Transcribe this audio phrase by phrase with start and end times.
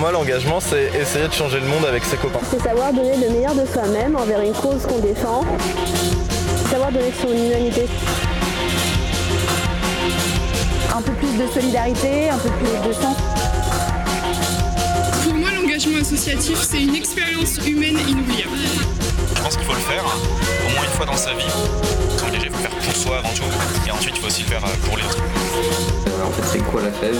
[0.00, 2.40] moi, l'engagement, c'est essayer de changer le monde avec ses copains.
[2.50, 5.44] C'est savoir donner le meilleur de soi-même envers une cause qu'on défend.
[6.70, 7.86] Savoir donner son humanité.
[10.96, 13.16] Un peu plus de solidarité, un peu plus de sens.
[15.22, 18.99] Pour moi, l'engagement associatif, c'est une expérience humaine inoubliable.
[19.70, 21.44] Faut le faire au moins une fois dans sa vie.
[22.18, 23.44] S'engager, il faut le faire pour soi avant tout.
[23.86, 25.22] Et ensuite, il faut aussi le faire pour les autres.
[26.08, 27.16] Euh, en fait, c'est quoi la fève?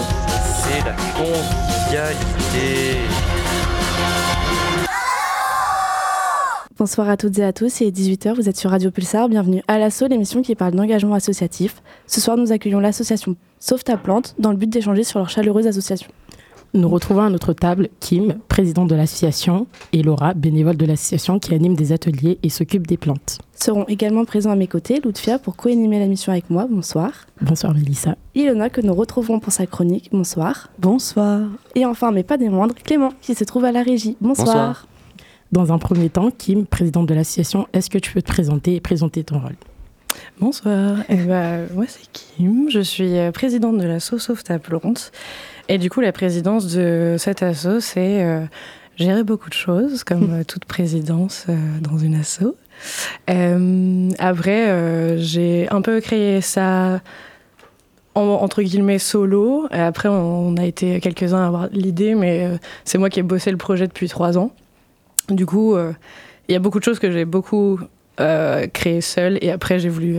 [0.65, 2.97] C'est la convivialité.
[6.77, 9.63] Bonsoir à toutes et à tous, il est 18h, vous êtes sur Radio Pulsar, bienvenue
[9.69, 11.83] à l'assaut, l'émission qui parle d'engagement associatif.
[12.09, 15.67] Ce soir, nous accueillons l'association Sauve ta plante dans le but d'échanger sur leur chaleureuse
[15.67, 16.11] association.
[16.73, 21.53] Nous retrouvons à notre table Kim, présidente de l'association, et Laura, bénévole de l'association qui
[21.53, 23.39] anime des ateliers et s'occupe des plantes.
[23.57, 27.11] Seront également présents à mes côtés Loutfia pour co-animer la mission avec moi, bonsoir.
[27.41, 28.15] Bonsoir Mélissa.
[28.37, 30.69] Ilona que nous retrouverons pour sa chronique, bonsoir.
[30.79, 31.41] Bonsoir.
[31.75, 34.47] Et enfin, mais pas des moindres, Clément qui se trouve à la régie, bonsoir.
[34.47, 34.87] bonsoir.
[35.51, 38.81] Dans un premier temps, Kim, présidente de l'association, est-ce que tu peux te présenter et
[38.81, 39.57] présenter ton rôle?
[40.39, 45.11] Bonsoir, eh ben, moi c'est Kim, je suis présidente de l'asso Sauve ta plante.
[45.71, 48.45] Et du coup, la présidence de cet asso, c'est euh,
[48.97, 52.57] gérer beaucoup de choses, comme euh, toute présidence euh, dans une asso.
[54.19, 57.01] après, j'ai un peu créé ça
[58.17, 59.69] en, entre guillemets solo.
[59.73, 62.49] Et après, on a été quelques-uns à avoir l'idée, mais
[62.85, 64.51] c'est moi qui ai bossé le projet depuis trois ans.
[65.29, 65.77] Du coup,
[66.49, 67.79] il y a beaucoup de choses que j'ai beaucoup
[68.21, 70.19] euh, créé seule et après j'ai voulu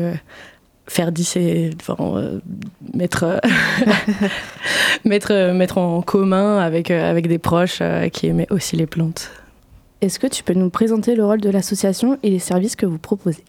[0.91, 2.39] faire 10 et enfin, euh,
[2.93, 3.39] mettre,
[5.05, 9.31] mettre, mettre en commun avec, avec des proches qui aimaient aussi les plantes.
[10.01, 12.97] Est-ce que tu peux nous présenter le rôle de l'association et les services que vous
[12.97, 13.43] proposez?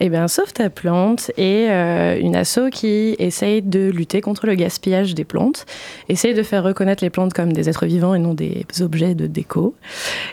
[0.00, 4.54] Eh bien, Sauve ta plante est euh, une asso qui essaye de lutter contre le
[4.54, 5.66] gaspillage des plantes,
[6.08, 9.26] essaye de faire reconnaître les plantes comme des êtres vivants et non des objets de
[9.26, 9.74] déco.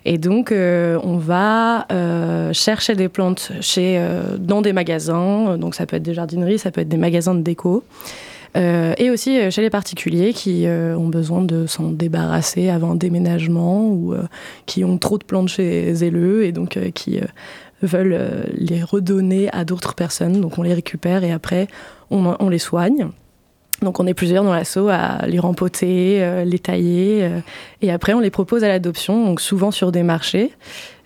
[0.06, 4.02] Et donc, euh, on va euh, chercher des plantes chez,
[4.40, 7.42] dans des magasins, donc ça peut être des jardineries, ça peut être des magasins de
[7.42, 7.84] déco.
[8.56, 14.16] et aussi chez les particuliers qui ont besoin de s'en débarrasser avant un déménagement ou
[14.66, 17.20] qui ont trop de plantes chez eux et donc qui
[17.82, 20.42] veulent euh, les redonner à d'autres personnes.
[20.42, 21.68] Donc on les récupère et après
[22.10, 23.10] on, les soigne.
[23.82, 27.40] Donc on est plusieurs dans l'assaut à les rempoter, euh, les tailler, euh,
[27.82, 30.52] et après on les propose à l'adoption, donc souvent sur des marchés,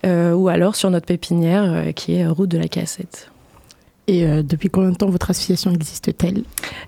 [0.03, 3.30] ou alors sur notre pépinière qui est route de la Cassette.
[4.07, 6.43] Et euh, depuis combien de temps votre association existe-t-elle?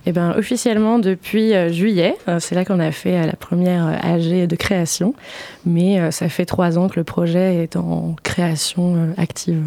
[0.05, 2.15] Eh bien, officiellement depuis euh, juillet.
[2.27, 5.13] Euh, c'est là qu'on a fait la première AG de création.
[5.65, 9.63] Mais ça fait trois ans que le projet est en création active.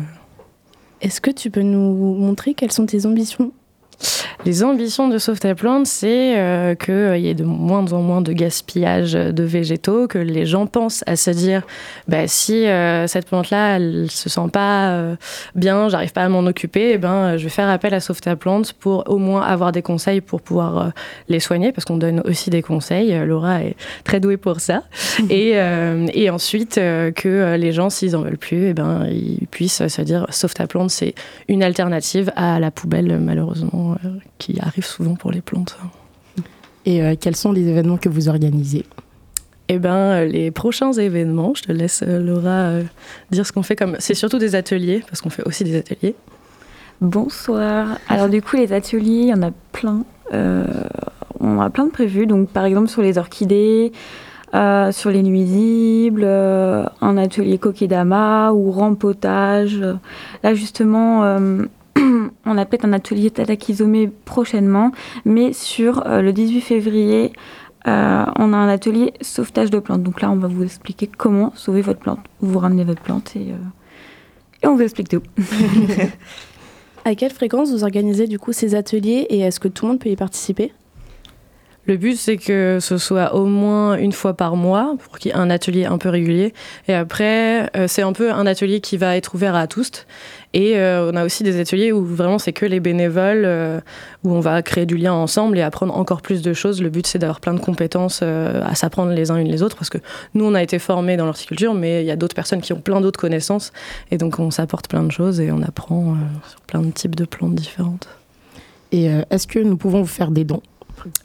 [1.00, 3.52] Est-ce que tu peux nous montrer quelles sont tes ambitions?
[4.44, 8.20] Les ambitions de Sauve ta plante, c'est euh, qu'il y ait de moins en moins
[8.20, 11.62] de gaspillage de végétaux, que les gens pensent à se dire
[12.06, 15.16] bah, si euh, cette plante-là, elle se sent pas euh,
[15.54, 18.36] bien, j'arrive pas à m'en occuper, eh ben, je vais faire appel à Sauve ta
[18.36, 20.92] plante pour au moins avoir des conseils pour pouvoir
[21.28, 23.18] les soigner, parce qu'on donne aussi des conseils.
[23.26, 23.74] Laura est
[24.04, 24.82] très douée pour ça.
[25.30, 25.54] et,
[26.14, 30.26] et, ensuite, que les gens, s'ils en veulent plus, eh ben, ils puissent se dire
[30.30, 31.14] Sauve ta plante, c'est
[31.48, 33.85] une alternative à la poubelle, malheureusement
[34.38, 35.76] qui arrive souvent pour les plantes.
[36.86, 38.86] Et euh, quels sont les événements que vous organisez
[39.68, 42.70] eh ben, euh, les prochains événements, je te laisse euh, Laura
[43.32, 43.96] dire ce qu'on fait comme.
[43.98, 46.14] C'est surtout des ateliers, parce qu'on fait aussi des ateliers.
[47.00, 47.98] Bonsoir.
[48.08, 50.04] Alors du coup, les ateliers, il y en a plein.
[50.32, 52.28] on a plein de prévus.
[52.28, 53.90] Donc par exemple sur les orchidées,
[54.52, 59.82] sur les nuisibles, un atelier kokedama ou rempotage.
[60.44, 61.38] Là justement,
[62.46, 64.92] on a peut-être un atelier Tatakizome prochainement,
[65.24, 67.32] mais sur euh, le 18 février,
[67.86, 70.02] euh, on a un atelier sauvetage de plantes.
[70.02, 72.20] Donc là, on va vous expliquer comment sauver votre plante.
[72.40, 75.22] Vous ramenez votre plante et, euh, et on vous explique tout.
[77.04, 80.00] à quelle fréquence vous organisez du coup ces ateliers et est-ce que tout le monde
[80.00, 80.72] peut y participer?
[81.86, 85.34] Le but, c'est que ce soit au moins une fois par mois pour qu'il y
[85.34, 86.52] ait un atelier un peu régulier.
[86.88, 90.04] Et après, euh, c'est un peu un atelier qui va être ouvert à tous.
[90.58, 93.78] Et euh, on a aussi des ateliers où vraiment c'est que les bénévoles, euh,
[94.24, 96.80] où on va créer du lien ensemble et apprendre encore plus de choses.
[96.80, 99.90] Le but, c'est d'avoir plein de compétences à s'apprendre les uns une les autres parce
[99.90, 99.98] que
[100.32, 102.80] nous, on a été formés dans l'horticulture, mais il y a d'autres personnes qui ont
[102.80, 103.70] plein d'autres connaissances.
[104.10, 106.16] Et donc, on s'apporte plein de choses et on apprend
[106.48, 108.08] sur plein de types de plantes différentes.
[108.92, 110.62] Et est-ce que nous pouvons vous faire des dons?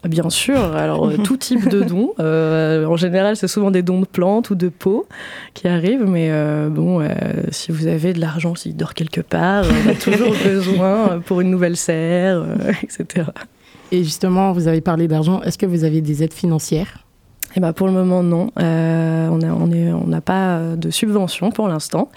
[0.03, 2.13] Bien sûr, alors euh, tout type de dons.
[2.19, 5.07] Euh, en général, c'est souvent des dons de plantes ou de peaux
[5.53, 7.01] qui arrivent, mais euh, bon,
[7.49, 11.49] si vous avez de l'argent, s'il dort quelque part, on a toujours besoin pour une
[11.49, 12.45] nouvelle serre,
[12.83, 13.27] etc.
[13.91, 15.41] Et justement, vous avez parlé d'argent.
[15.41, 17.05] Est-ce que vous avez des aides financières?
[17.55, 18.51] Eh ben pour le moment, non.
[18.59, 22.09] Euh, on n'a on est, on pas de subvention pour l'instant.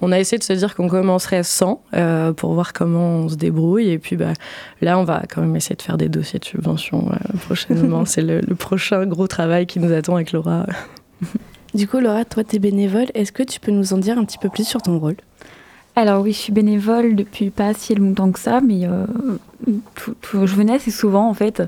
[0.00, 3.36] On a essayé de se dire qu'on commencerait sans euh, pour voir comment on se
[3.36, 3.90] débrouille.
[3.90, 4.32] Et puis bah,
[4.80, 8.04] là, on va quand même essayer de faire des dossiers de subvention euh, prochainement.
[8.10, 10.66] C'est le, le, prochain gros travail qui nous attend avec Laura.
[11.74, 13.06] du coup, Laura, toi, tu es bénévole.
[13.14, 15.16] Est-ce que tu peux nous en dire un petit peu plus sur ton rôle?
[16.00, 19.04] Alors oui, je suis bénévole depuis pas si longtemps que ça, mais euh,
[20.32, 21.62] je venais assez souvent en fait.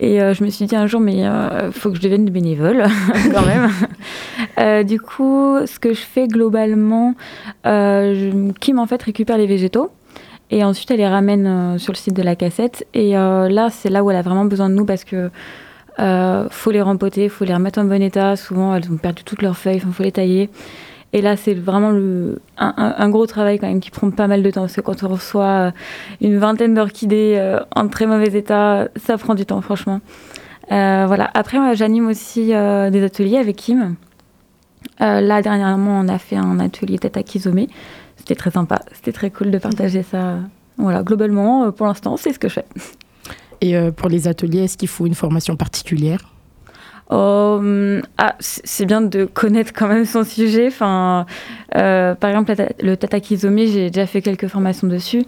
[0.00, 2.84] Et euh, je me suis dit un jour, mais euh, faut que je devienne bénévole
[3.32, 4.84] quand même.
[4.86, 7.14] du coup, ce que je fais globalement,
[7.64, 9.90] Kim en fait récupère les végétaux.
[10.50, 12.86] Et ensuite, elle les ramène sur le site de la cassette.
[12.94, 15.30] Et là, c'est là où elle a vraiment besoin de nous parce que
[16.50, 18.34] faut les rempoter, faut les remettre en bon état.
[18.34, 20.50] Souvent, elles ont perdu toutes leurs feuilles, il faut les tailler.
[21.12, 21.90] Et là, c'est vraiment
[22.58, 25.08] un, gros travail quand même qui prend pas mal de temps parce que quand on
[25.08, 25.70] reçoit euh,
[26.20, 30.00] une vingtaine d'orchidées euh, en très mauvais état, ça prend du temps, franchement.
[30.70, 31.30] Euh, voilà.
[31.32, 33.94] Après, j'anime aussi des ateliers avec Kim.
[35.00, 37.22] là, dernièrement, on a fait un atelier tête à.
[38.16, 38.80] C'était très sympa.
[38.92, 40.36] C'était très cool de partager ça.
[40.76, 42.66] Voilà, globalement, pour l'instant, c'est ce que je fais.
[43.62, 46.20] Et pour les ateliers, est-ce qu'il faut une formation particulière?
[47.10, 50.66] Euh, ah, c'est bien de connaître quand même son sujet.
[50.68, 51.26] Enfin,
[51.76, 55.24] euh, par exemple, le tatakizomé, j'ai déjà fait quelques formations dessus,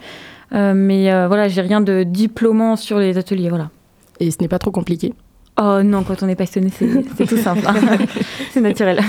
[0.53, 3.71] euh, mais voilà, j'ai rien de diplômant sur les ateliers, voilà.
[4.19, 5.15] Et ce n'est pas trop compliqué?
[5.61, 7.63] Oh non, quand on est passionné, c'est tout simple.
[7.67, 7.75] Hein.
[8.53, 9.01] c'est naturel.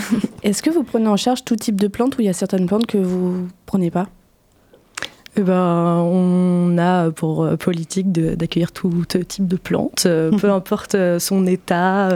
[0.43, 2.65] Est-ce que vous prenez en charge tout type de plantes ou il y a certaines
[2.65, 4.07] plantes que vous prenez pas?
[5.43, 11.19] Ben, on a pour euh, politique d'accueillir tout type de plantes, euh, peu importe euh,
[11.19, 12.09] son état,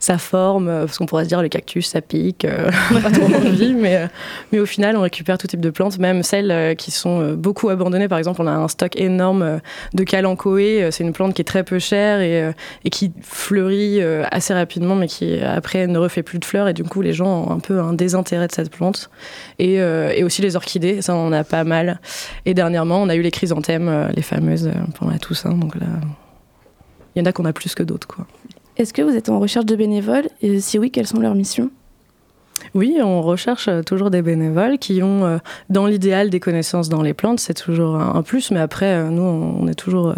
[0.00, 2.46] sa forme, parce qu'on pourrait se dire le cactus ça pique,
[3.02, 4.08] pas trop envie, mais,
[4.52, 8.08] mais au final on récupère tout type de plantes, même celles qui sont beaucoup abandonnées.
[8.08, 9.60] Par exemple, on a un stock énorme
[9.94, 12.52] de calanchoé, c'est une plante qui est très peu chère et,
[12.84, 16.84] et qui fleurit assez rapidement, mais qui après ne refait plus de fleurs et du
[16.84, 19.10] coup les gens ont un peu un désintérêt de cette plante.
[19.58, 22.00] Et, et aussi les orchidées, ça on a pas mal.
[22.46, 25.52] Et dernièrement, on a eu les chrysanthèmes, euh, les fameuses, euh, pendant la Toussaint.
[25.52, 25.88] Donc là,
[27.14, 28.06] il y en a qu'on a plus que d'autres.
[28.06, 28.24] quoi.
[28.76, 30.28] Est-ce que vous êtes en recherche de bénévoles?
[30.42, 31.70] Et si oui, quelles sont leurs missions?
[32.72, 35.40] Oui, on recherche euh, toujours des bénévoles qui ont,
[35.70, 37.40] dans l'idéal, des connaissances dans les plantes.
[37.40, 40.14] C'est toujours un plus, mais après, nous, on est toujours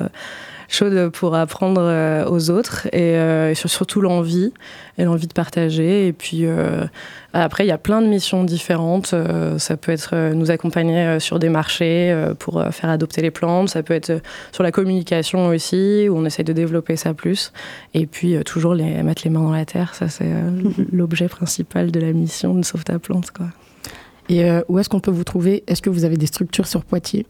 [0.69, 4.53] chaude pour apprendre euh, aux autres et, euh, surtout l'envie
[4.99, 6.07] et l'envie de partager.
[6.07, 6.85] Et puis euh,
[7.33, 9.15] après, il y a plein de missions différentes.
[9.59, 13.71] ça peut être nous accompagner sur des marchés pour faire adopter les plantes.
[13.71, 14.21] Ça peut être
[14.53, 17.53] sur la communication aussi, où on essaye de développer ça plus.
[17.95, 19.95] Et puis toujours les, mettre les mains dans la terre.
[19.95, 20.31] Ça, c'est
[20.93, 23.31] l'objet principal de la mission de Sauve ta plante.
[23.31, 23.47] Quoi.
[24.29, 25.65] Et où est-ce qu'on peut vous trouver?
[25.67, 27.27] Est-ce que vous avez des structures sur Poitiers?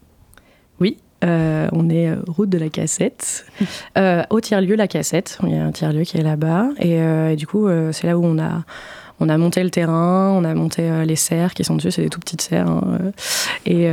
[0.81, 3.47] Oui, euh, on est euh, route de la cassette.
[3.97, 5.39] Euh, au tiers-lieu, la cassette.
[5.43, 6.69] Il y a un tiers-lieu qui est là-bas.
[6.79, 8.63] Et, du coup, c'est là où on a,
[9.19, 11.91] on a monté le terrain, on a monté les serres qui sont dessus.
[11.91, 12.69] C'est des tout petites serres.
[12.69, 13.13] Hein,
[13.67, 13.89] et,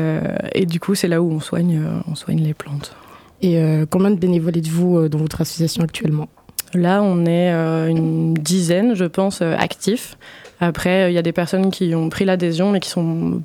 [0.54, 2.95] et, du coup, c'est là où on soigne, on soigne les plantes.
[3.42, 6.27] Et combien de bénévoles êtes-vous dans votre association actuellement?
[6.75, 7.51] Là, on est
[7.89, 10.18] une dizaine, je pense, actifs.
[10.60, 13.42] Après, il y a des personnes qui ont pris l'adhésion, mais qui sont,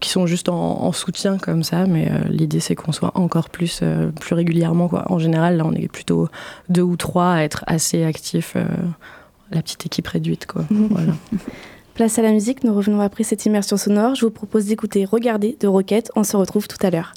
[0.00, 1.86] qui sont juste en, soutien comme ça.
[1.86, 4.88] Mais euh, l'idée, c'est qu'on soit encore plus, euh, plus régulièrement.
[4.88, 5.04] Quoi.
[5.10, 6.28] En général, là, on est plutôt
[6.68, 8.54] deux ou trois à être assez actifs.
[8.56, 8.64] Euh,
[9.50, 10.64] la petite équipe réduite, quoi.
[10.70, 11.12] voilà.
[11.94, 14.14] Place à la musique, nous revenons après cette immersion sonore.
[14.14, 16.10] Je vous propose d'écouter Regarder de Roquette.
[16.16, 17.12] On se retrouve tout à l'heure.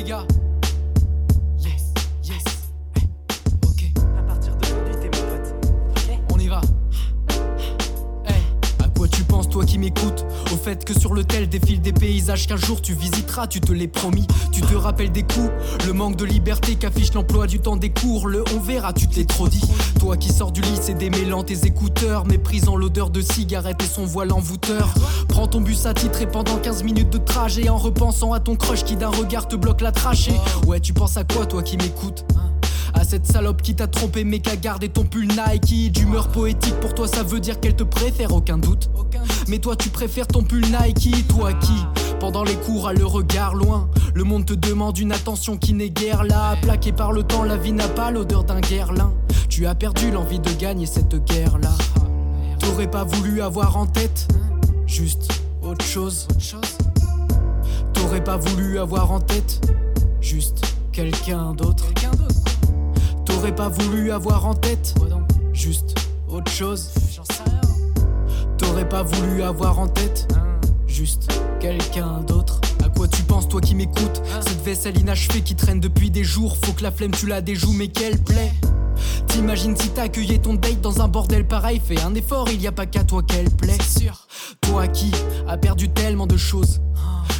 [0.00, 0.26] les gars.
[1.58, 1.92] Yes,
[2.24, 2.44] yes.
[3.66, 3.84] Ok.
[4.18, 5.54] À partir d'aujourd'hui, t'es mon pote.
[5.90, 6.18] Ok.
[6.32, 6.60] On y va.
[8.26, 8.40] Hey.
[8.82, 10.24] À quoi tu penses, toi qui m'écoutes?
[10.84, 14.26] Que sur le tel défilent des paysages qu'un jour tu visiteras, tu te l'es promis.
[14.52, 15.50] Tu te rappelles des coups,
[15.86, 19.16] le manque de liberté qu'affiche l'emploi du temps des cours, le on verra, tu te
[19.16, 19.62] l'es trop dit.
[20.00, 24.32] Toi qui sors du lycée démêlant tes écouteurs, méprisant l'odeur de cigarette et son voile
[24.32, 24.92] envoûteur.
[25.28, 28.56] Prends ton bus à titre et pendant 15 minutes de trajet en repensant à ton
[28.56, 30.34] crush qui d'un regard te bloque la trachée.
[30.66, 32.24] Ouais, tu penses à quoi toi qui m'écoutes?
[32.94, 35.92] À cette salope qui t'a trompé mais qui a gardé ton pull Nike.
[35.92, 38.90] D'humeur poétique pour toi ça veut dire qu'elle te préfère aucun doute.
[39.48, 41.26] Mais toi tu préfères ton pull Nike.
[41.28, 41.74] Toi qui
[42.18, 43.88] pendant les cours a le regard loin.
[44.14, 46.56] Le monde te demande une attention qui n'est guère là.
[46.62, 49.12] Plaqué par le temps la vie n'a pas l'odeur d'un guerlin.
[49.48, 51.72] Tu as perdu l'envie de gagner cette guerre là
[52.60, 54.28] T'aurais pas voulu avoir en tête
[54.86, 55.28] Juste
[55.62, 56.28] autre chose.
[57.92, 59.60] T'aurais pas voulu avoir en tête
[60.20, 61.92] Juste quelqu'un d'autre
[63.40, 64.94] T'aurais pas voulu avoir en tête
[65.54, 65.94] juste
[66.28, 66.90] autre chose.
[68.58, 70.28] T'aurais pas voulu avoir en tête
[70.86, 72.60] juste quelqu'un d'autre.
[72.84, 76.58] À quoi tu penses, toi qui m'écoutes Cette vaisselle inachevée qui traîne depuis des jours,
[76.62, 78.52] faut que la flemme tu la déjoues, mais quelle plaît
[79.28, 82.72] T'imagines si t'accueillais ton date dans un bordel pareil, fais un effort, il y a
[82.72, 83.78] pas qu'à toi qu'elle plaît.
[83.80, 84.26] sûr.
[84.60, 85.12] Toi qui
[85.48, 86.82] a perdu tellement de choses.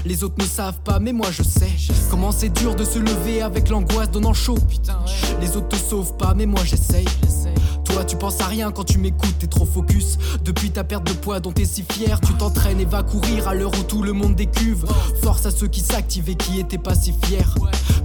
[0.05, 1.71] Les autres ne savent pas, mais moi je sais.
[2.11, 4.59] Comment c'est dur de se lever avec l'angoisse donnant chaud.
[5.41, 7.07] Les autres te sauvent pas, mais moi j'essaye.
[7.85, 10.17] Toi, tu penses à rien quand tu m'écoutes, t'es trop focus.
[10.45, 13.55] Depuis ta perte de poids dont t'es si fier, tu t'entraînes et vas courir à
[13.55, 14.85] l'heure où tout le monde décuve.
[15.23, 17.45] Force à ceux qui s'activent et qui étaient pas si fiers.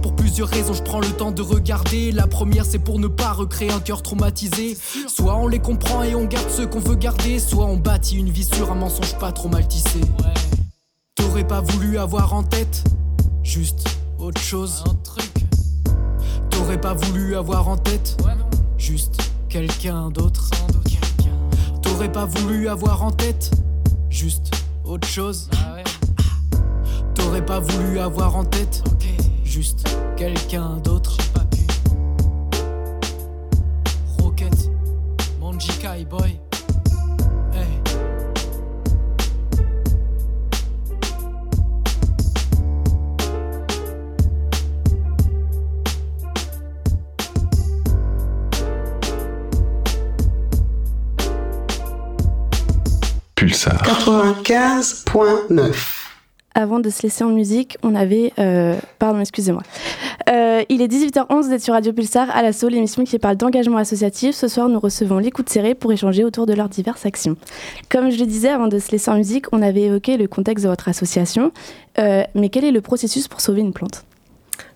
[0.02, 2.10] Pour plusieurs raisons, je prends le temps de regarder.
[2.10, 4.76] La première, c'est pour ne pas recréer un cœur traumatisé.
[5.06, 8.30] Soit on les comprend et on garde ceux qu'on veut garder, soit on bâtit une
[8.30, 10.00] vie sur un mensonge pas trop mal tissé.
[11.16, 12.84] T'aurais pas voulu avoir en tête
[13.42, 13.84] juste
[14.18, 14.84] autre chose.
[16.50, 18.16] T'aurais pas voulu avoir en tête
[18.78, 19.18] juste
[19.48, 20.50] quelqu'un d'autre.
[21.82, 23.50] T'aurais pas voulu avoir en tête
[24.10, 24.50] juste
[24.84, 25.48] autre chose.
[27.14, 28.84] T'aurais pas voulu avoir en tête
[29.44, 31.16] juste quelqu'un d'autre.
[34.18, 34.70] Rocket,
[35.40, 36.45] Manjikai boy.
[53.66, 54.42] Pulsar.
[54.44, 55.74] 95.9.
[56.54, 58.32] Avant de se laisser en musique, on avait...
[58.38, 59.62] euh, pardon, excusez-moi.
[60.30, 63.76] Euh, il est 18h11, vous êtes sur Radio Pulsar, à l'assaut, l'émission qui parle d'engagement
[63.76, 64.34] associatif.
[64.34, 67.36] Ce soir, nous recevons les coups de serré pour échanger autour de leurs diverses actions.
[67.90, 70.64] Comme je le disais, avant de se laisser en musique, on avait évoqué le contexte
[70.64, 71.52] de votre association.
[71.98, 74.04] Euh, mais quel est le processus pour sauver une plante?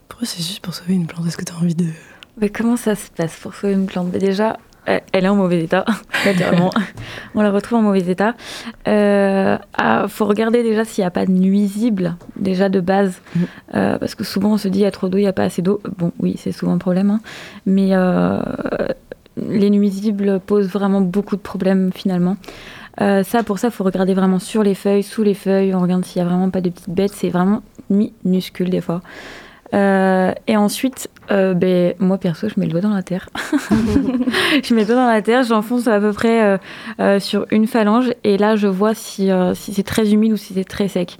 [0.09, 1.87] Processus pour sauver une plante, est-ce que tu as envie de...
[2.39, 4.09] Mais comment ça se passe pour sauver une plante?
[4.13, 4.59] Mais Déjà,
[5.13, 5.85] elle est en mauvais état,
[6.27, 6.71] naturellement.
[7.35, 8.35] On la retrouve en mauvais état.
[8.87, 13.21] Il faut regarder déjà s'il n'y a pas de nuisibles, déjà de base.
[13.75, 15.33] Euh, parce que souvent, on se dit, il y a trop d'eau, il n'y a
[15.33, 15.81] pas assez d'eau.
[15.99, 17.11] Bon, oui, c'est souvent un problème.
[17.11, 17.21] hein.
[17.67, 18.41] Mais euh,
[19.37, 22.37] les nuisibles posent vraiment beaucoup de problèmes, finalement.
[23.01, 25.75] Euh, ça, pour ça, il faut regarder vraiment sur les feuilles, sous les feuilles.
[25.75, 27.13] On regarde s'il n'y a vraiment pas de petites bêtes.
[27.15, 29.01] C'est vraiment minuscule, des fois.
[29.73, 33.29] Euh, et ensuite, euh, ben, moi perso, je mets le doigt dans la terre.
[34.63, 36.59] je mets le doigt dans la terre, j'enfonce à peu près
[36.99, 40.65] euh, sur une phalange et là, je vois si, c'est très humide ou si c'est
[40.65, 41.19] très sec.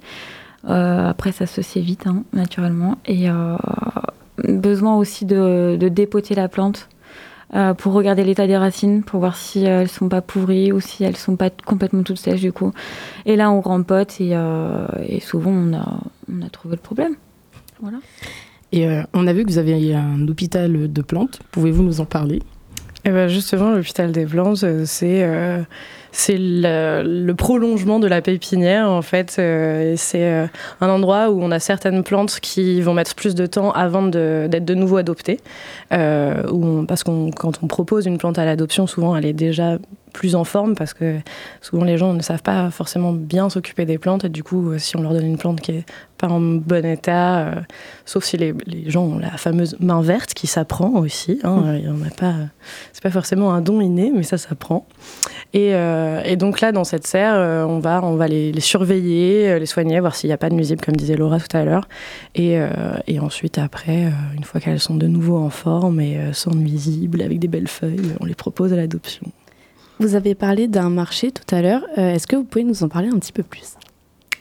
[0.67, 2.97] Après, ça se sait vite, hein, naturellement.
[3.05, 3.27] Et
[4.43, 6.89] besoin aussi de, dépoter la plante
[7.77, 11.17] pour regarder l'état des racines, pour voir si elles sont pas pourries ou si elles
[11.17, 12.73] sont pas complètement toutes sèches du coup.
[13.25, 17.15] Et là, on rempote et, souvent, on a trouvé le problème.
[17.81, 17.97] Voilà.
[18.71, 21.39] Et euh, on a vu que vous avez un hôpital de plantes.
[21.51, 22.41] Pouvez-vous nous en parler?
[23.03, 25.61] Eh ben justement, l'hôpital des plantes, euh, c'est euh,
[26.11, 29.37] c'est le, le prolongement de la pépinière en fait.
[29.39, 30.45] euh, c'est euh,
[30.81, 34.47] un endroit où on a certaines plantes qui vont mettre plus de temps avant de-
[34.51, 35.39] d'être de, nouveau adoptées.
[35.93, 39.33] Euh, où on- parce qu'on quand on propose une plante à l'adoption, souvent elle est
[39.33, 39.79] déjà
[40.13, 41.19] plus en forme parce que
[41.61, 44.77] souvent les gens ne savent pas forcément bien s'occuper des plantes et du coup euh,
[44.77, 45.85] si on leur donne une plante qui est
[46.17, 47.55] pas en bon état, euh,
[48.05, 51.39] sauf si les, les gens ont la fameuse main verte qui s'apprend aussi.
[51.43, 52.35] Hein, euh, il y en a pas,
[52.93, 54.85] c'est pas forcément un don inné, mais ça s'apprend.
[55.53, 58.61] Et, euh, et donc là, dans cette serre, euh, on va, on va les, les
[58.61, 61.57] surveiller, euh, les soigner, voir s'il n'y a pas de nuisibles, comme disait Laura tout
[61.57, 61.87] à l'heure.
[62.35, 62.69] Et, euh,
[63.07, 66.51] et ensuite, après, euh, une fois qu'elles sont de nouveau en forme et euh, sans
[66.51, 69.25] nuisibles, avec des belles feuilles, on les propose à l'adoption.
[70.01, 71.83] Vous avez parlé d'un marché tout à l'heure.
[71.99, 73.75] Euh, Est-ce que vous pouvez nous en parler un petit peu plus?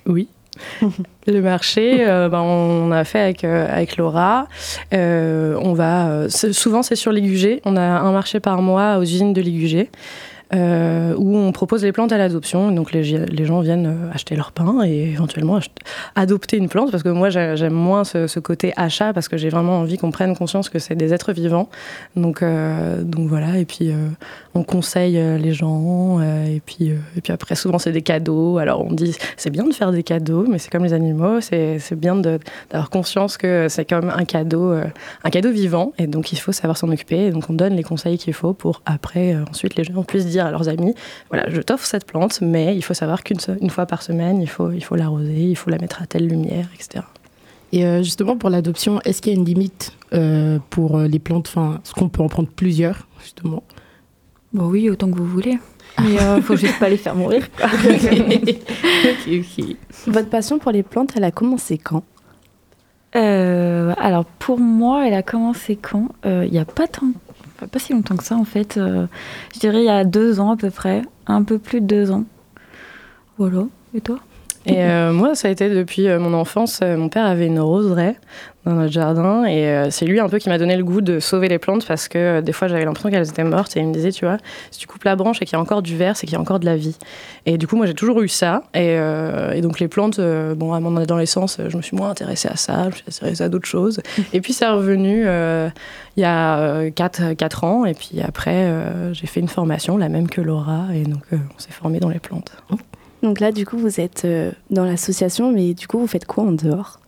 [0.07, 0.26] Oui.
[1.26, 4.49] Le marché, euh, ben, on a fait avec, euh, avec Laura.
[4.95, 7.61] Euh, on va, souvent, c'est sur Ligugé.
[7.67, 9.90] On a un marché par mois aux usines de Ligugé.
[10.52, 12.73] Euh, où on propose les plantes à l'adoption.
[12.73, 13.04] Donc les,
[13.45, 15.61] gens viennent euh, acheter leur pain et éventuellement
[16.16, 16.90] adopter une plante.
[16.90, 20.11] Parce que moi, j'ai- j'aime moins ce, côté achat parce que j'ai vraiment envie qu'on
[20.11, 21.69] prenne conscience que c'est des êtres vivants.
[22.16, 23.59] Donc, euh, voilà.
[23.59, 23.92] Et puis
[24.54, 26.21] on conseille les gens.
[26.21, 26.92] et, puis,
[27.28, 28.59] après, souvent, c'est des cadeaux.
[28.59, 31.40] Alors on dit c'est bien de faire des cadeaux, mais c'est comme les animaux.
[31.40, 35.92] C'est bien d'avoir conscience que c'est comme un cadeau, un cadeau vivant.
[35.99, 37.30] Et donc il faut savoir s'en occuper.
[37.30, 40.50] Donc on donne les conseils qu'il faut pour après, ensuite, les gens puissent dire à
[40.50, 40.94] leurs amis
[41.30, 44.49] voilà, je t'offre cette plante, mais il faut savoir qu'une une fois par semaine, il
[44.49, 47.04] faut, il faut l'arroser, il faut la mettre à telle lumière, etc.
[47.73, 51.20] Et euh, justement, pour l'adoption, est-ce qu'il y a une limite euh, pour euh, les
[51.20, 53.62] plantes Enfin, est-ce qu'on peut en prendre plusieurs, justement?
[54.52, 55.59] Bon, oui, autant que vous voulez.
[56.02, 57.47] Mais euh, faut juste pas les faire mourir.
[60.06, 62.02] Votre passion pour les plantes, elle a commencé quand?
[63.16, 66.09] Euh, alors pour moi, elle a commencé quand?
[66.25, 67.12] Il n'y a pas tant,
[67.67, 68.76] pas, si longtemps que ça en fait.
[68.76, 69.07] Euh,
[69.55, 72.11] je dirais il y a deux ans à peu près, un peu plus de deux
[72.11, 72.25] ans.
[73.38, 73.64] Voilà.
[73.95, 74.19] Et toi?
[74.67, 76.81] Et euh, moi, ça a été depuis euh, mon enfance.
[76.83, 78.17] Euh, mon père avait une roseraie
[78.67, 81.49] dans notre jardin et c'est lui un peu qui m'a donné le goût de sauver
[81.49, 84.12] les plantes parce que des fois j'avais l'impression qu'elles étaient mortes et il me disait,
[84.12, 84.37] tu vois,
[84.71, 86.37] si tu coupes la branche et qu'il y a encore du verre, c'est qu'il y
[86.37, 86.95] a encore de la vie.
[87.47, 88.64] Et du coup, moi j'ai toujours eu ça.
[88.75, 88.97] Et,
[89.55, 92.83] et donc les plantes, bon, à mon adolescence, je me suis moins intéressée à ça,
[92.83, 94.02] je me suis intéressée à d'autres choses.
[94.35, 98.71] et puis c'est revenu il y a 4, 4 ans et puis après
[99.12, 102.21] j'ai fait une formation, la même que Laura, et donc on s'est formé dans les
[102.21, 102.52] plantes.
[103.22, 106.44] Donc là, du coup, vous êtes euh, dans l'association, mais du coup, vous faites quoi
[106.44, 107.00] en dehors?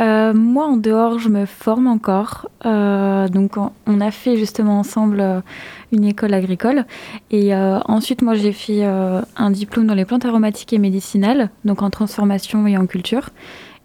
[0.00, 2.50] Euh, moi, en dehors, je me forme encore.
[2.66, 3.52] Euh, donc,
[3.86, 5.42] on a fait justement ensemble
[5.92, 6.84] une école agricole.
[7.30, 11.90] Et ensuite, moi, j'ai fait un diplôme dans les plantes aromatiques et médicinales, donc en
[11.90, 13.30] transformation et en culture.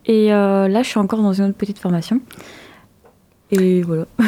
[0.08, 2.22] Et là, je suis encore dans une autre petite formation.
[3.52, 4.06] Et voilà.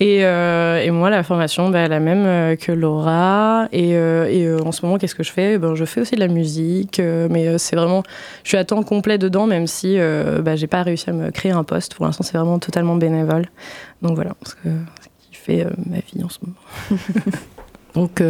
[0.00, 3.68] et, euh, et, moi, la formation, bah, la même euh, que Laura.
[3.72, 5.58] Et, euh, et en ce moment, qu'est-ce que je fais?
[5.58, 8.04] Ben, Je fais aussi de la musique, mais c'est vraiment.
[8.44, 9.98] Je suis à temps complet dedans, même si
[10.42, 11.94] bah, j'ai pas réussi à me créer un poste.
[11.94, 13.46] Pour l'instant, c'est vraiment totalement bénévole.
[14.02, 17.00] Donc voilà, ce qui fait ma vie en ce moment.
[17.94, 18.20] Donc,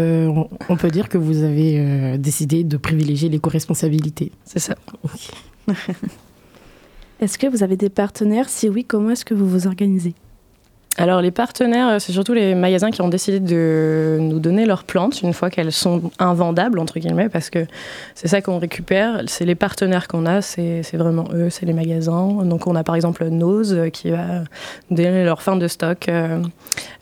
[0.69, 4.33] on peut dire que vous avez décidé de privilégier l'éco-responsabilité.
[4.45, 4.75] C'est ça.
[7.25, 8.51] Est-ce que vous avez des partenaires?
[8.51, 10.13] Si oui, comment est-ce que vous vous organisez?
[10.97, 14.85] Alors les partenaires, euh, c'est surtout les magasins qui ont décidé de nous donner leurs
[14.85, 17.67] plantes une fois qu'elles sont invendables, entre guillemets, parce que
[18.15, 19.23] c'est ça qu'on récupère.
[19.27, 22.45] C'est les partenaires qu'on a, c'est vraiment eux, c'est les magasins.
[22.45, 24.45] Donc on a par exemple Nose euh, qui va
[24.91, 26.09] donner leur fin de stock.
[26.09, 26.41] Euh,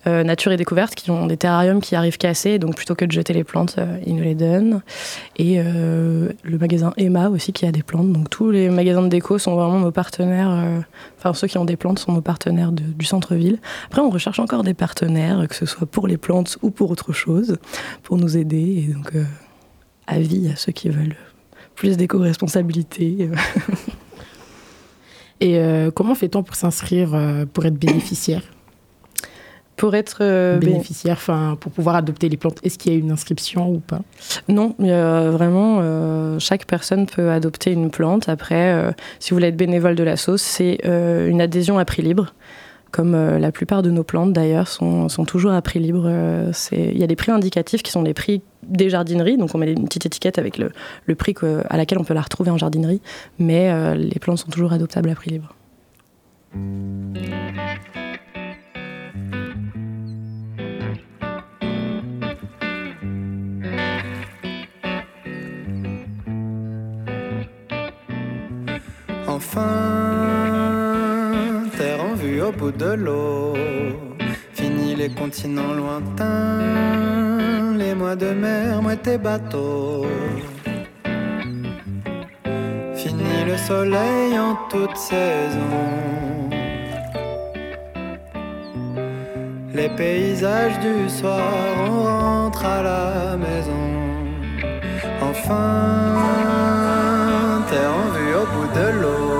[0.04, 3.32] Nature et Découverte qui ont des terrariums qui arrivent cassés, donc plutôt que de jeter
[3.32, 4.82] les plantes, ils nous les donnent.
[5.36, 8.10] Et le magasin Emma aussi qui a des plantes.
[8.10, 10.82] Donc tous les magasins de déco sont vraiment nos partenaires,
[11.22, 13.60] enfin ceux qui ont des plantes sont nos partenaires du centre-ville.
[13.86, 17.12] Après, on recherche encore des partenaires, que ce soit pour les plantes ou pour autre
[17.12, 17.58] chose,
[18.02, 18.86] pour nous aider.
[18.88, 19.24] Et donc, euh,
[20.06, 21.16] avis à ceux qui veulent
[21.76, 23.30] plus d'éco-responsabilité.
[25.40, 28.42] et euh, comment fait-on pour s'inscrire, euh, pour être bénéficiaire?
[29.82, 33.68] Pour être bénéficiaire, enfin pour pouvoir adopter les plantes, est-ce qu'il y a une inscription
[33.68, 34.00] ou pas?
[34.48, 38.28] Non, vraiment, chaque personne peut adopter une plante.
[38.28, 42.32] Après, si vous voulez être bénévole de la sauce, c'est une adhésion à prix libre
[42.92, 46.04] comme euh, la plupart de nos plantes d'ailleurs, sont, toujours à prix libre.
[46.06, 49.58] Euh, il y a des prix indicatifs qui sont les prix des jardineries, donc on
[49.58, 50.70] met une petite étiquette avec le,
[51.16, 51.34] prix
[51.68, 53.00] à laquelle on peut la retrouver en jardinerie,
[53.38, 55.54] mais euh, les plantes sont toujours adoptables à prix libre.
[69.44, 70.02] Enfin
[72.42, 73.54] au bout de l'eau.
[74.54, 76.58] Fini les continents lointains,
[77.76, 80.06] les mois de mer, moi tes bateaux.
[82.94, 85.78] Fini le soleil en toute saison.
[89.74, 91.40] Les paysages du soir,
[91.88, 93.86] on rentre à la maison.
[95.20, 95.62] Enfin,
[97.68, 99.31] t'es en vue au bout de l'eau.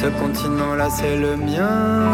[0.00, 2.12] Ce continent-là, c'est le mien.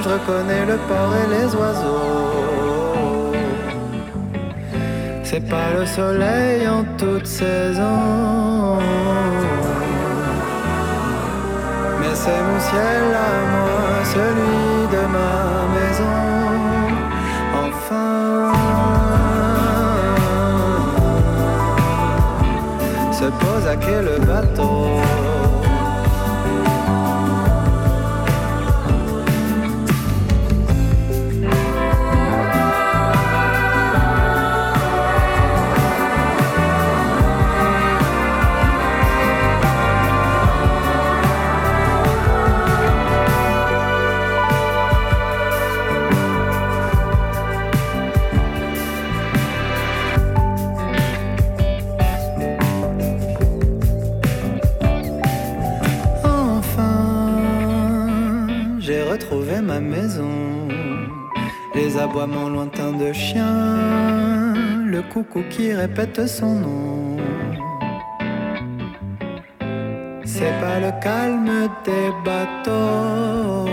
[0.00, 3.32] Je reconnais le port et les oiseaux.
[5.24, 8.78] C'est pas le soleil en toute saison.
[11.98, 15.34] Mais c'est mon ciel à moi, celui de ma
[15.76, 16.18] maison.
[17.64, 18.52] Enfin.
[23.10, 24.06] Se pose à quel
[62.16, 64.54] aboiement lointain de chien,
[64.86, 67.16] le coucou qui répète son nom.
[70.24, 73.68] C'est pas le calme des bateaux,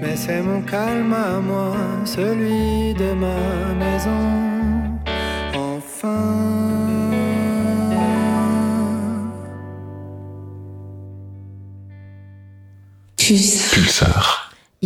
[0.00, 1.74] mais c'est mon calme à moi,
[2.06, 4.47] celui de ma maison.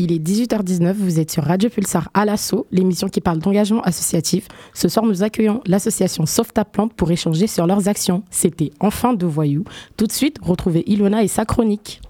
[0.05, 4.49] Il est 18h19, vous êtes sur Radio Pulsar à l'assaut, l'émission qui parle d'engagement associatif.
[4.75, 8.25] Ce soir, nous accueillons l'association Sauve ta plante pour échanger sur leurs actions.
[8.29, 9.63] C'était Enfin de voyous.
[9.97, 12.01] Tout de suite, retrouvez Ilona et sa chronique.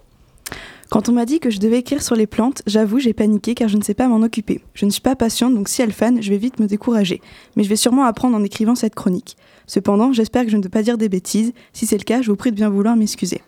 [0.89, 3.69] Quand on m'a dit que je devais écrire sur les plantes, j'avoue, j'ai paniqué car
[3.69, 4.61] je ne sais pas m'en occuper.
[4.73, 7.21] Je ne suis pas patiente, donc si elle fan, je vais vite me décourager.
[7.55, 9.37] Mais je vais sûrement apprendre en écrivant cette chronique.
[9.67, 11.53] Cependant, j'espère que je ne peux pas dire des bêtises.
[11.73, 13.41] Si c'est le cas, je vous prie de bien vouloir m'excuser.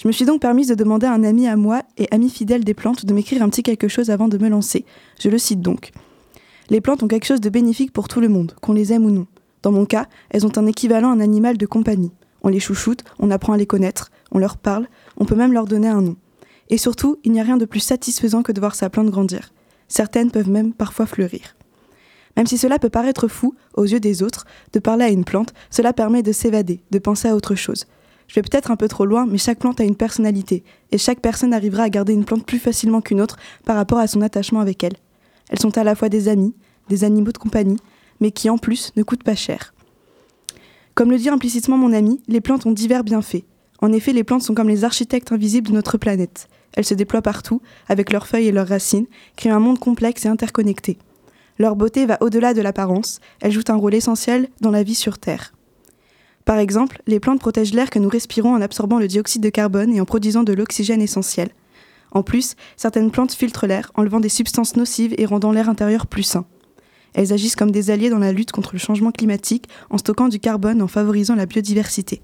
[0.00, 2.64] Je me suis donc permise de demander à un ami à moi et ami fidèle
[2.64, 4.86] des plantes de m'écrire un petit quelque chose avant de me lancer.
[5.18, 5.90] Je le cite donc.
[6.70, 9.10] Les plantes ont quelque chose de bénéfique pour tout le monde, qu'on les aime ou
[9.10, 9.26] non.
[9.62, 12.12] Dans mon cas, elles ont un équivalent à un animal de compagnie.
[12.42, 15.66] On les chouchoute, on apprend à les connaître, on leur parle, on peut même leur
[15.66, 16.16] donner un nom.
[16.70, 19.52] Et surtout, il n'y a rien de plus satisfaisant que de voir sa plante grandir.
[19.88, 21.56] Certaines peuvent même parfois fleurir.
[22.38, 25.52] Même si cela peut paraître fou aux yeux des autres, de parler à une plante,
[25.68, 27.84] cela permet de s'évader, de penser à autre chose.
[28.30, 30.62] Je vais peut-être un peu trop loin, mais chaque plante a une personnalité,
[30.92, 34.06] et chaque personne arrivera à garder une plante plus facilement qu'une autre par rapport à
[34.06, 34.94] son attachement avec elle.
[35.48, 36.54] Elles sont à la fois des amis,
[36.88, 37.78] des animaux de compagnie,
[38.20, 39.74] mais qui en plus ne coûtent pas cher.
[40.94, 43.42] Comme le dit implicitement mon ami, les plantes ont divers bienfaits.
[43.82, 46.48] En effet, les plantes sont comme les architectes invisibles de notre planète.
[46.74, 50.28] Elles se déploient partout, avec leurs feuilles et leurs racines, créent un monde complexe et
[50.28, 50.98] interconnecté.
[51.58, 55.18] Leur beauté va au-delà de l'apparence, elles jouent un rôle essentiel dans la vie sur
[55.18, 55.52] Terre.
[56.44, 59.92] Par exemple, les plantes protègent l'air que nous respirons en absorbant le dioxyde de carbone
[59.94, 61.50] et en produisant de l'oxygène essentiel.
[62.12, 66.24] En plus, certaines plantes filtrent l'air, enlevant des substances nocives et rendant l'air intérieur plus
[66.24, 66.44] sain.
[67.14, 70.40] Elles agissent comme des alliés dans la lutte contre le changement climatique en stockant du
[70.40, 72.20] carbone en favorisant la biodiversité.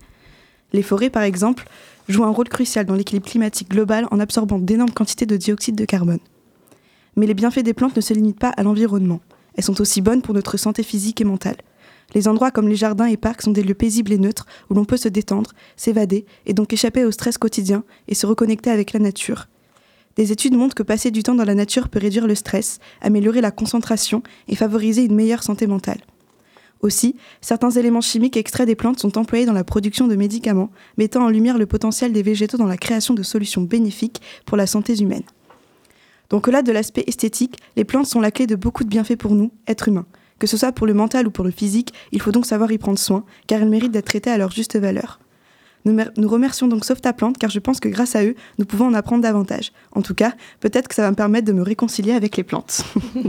[0.73, 1.65] Les forêts, par exemple,
[2.09, 5.85] jouent un rôle crucial dans l'équilibre climatique global en absorbant d'énormes quantités de dioxyde de
[5.85, 6.19] carbone.
[7.17, 9.21] Mais les bienfaits des plantes ne se limitent pas à l'environnement.
[9.55, 11.57] Elles sont aussi bonnes pour notre santé physique et mentale.
[12.15, 14.85] Les endroits comme les jardins et parcs sont des lieux paisibles et neutres où l'on
[14.85, 19.01] peut se détendre, s'évader et donc échapper au stress quotidien et se reconnecter avec la
[19.01, 19.49] nature.
[20.17, 23.43] Des études montrent que passer du temps dans la nature peut réduire le stress, améliorer
[23.43, 26.01] la concentration et favoriser une meilleure santé mentale.
[26.81, 31.25] Aussi, certains éléments chimiques extraits des plantes sont employés dans la production de médicaments, mettant
[31.25, 34.99] en lumière le potentiel des végétaux dans la création de solutions bénéfiques pour la santé
[35.01, 35.23] humaine.
[36.31, 39.35] Donc au-delà de l'aspect esthétique, les plantes sont la clé de beaucoup de bienfaits pour
[39.35, 40.07] nous, êtres humains.
[40.39, 42.79] Que ce soit pour le mental ou pour le physique, il faut donc savoir y
[42.79, 45.19] prendre soin, car elles méritent d'être traitées à leur juste valeur.
[45.87, 48.87] Nous, remercions donc Sauve ta plante, car je pense que grâce à eux, nous pouvons
[48.87, 49.71] en apprendre davantage.
[49.93, 52.85] En tout cas, peut-être que ça va me permettre de me réconcilier avec les plantes.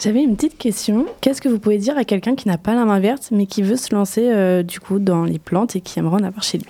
[0.00, 1.06] J'avais une petite question.
[1.20, 3.62] Qu'est-ce que vous pouvez dire à quelqu'un qui n'a pas la main verte, mais qui
[3.62, 6.58] veut se lancer euh, du coup dans les plantes et qui aimerait en avoir chez
[6.58, 6.66] lui?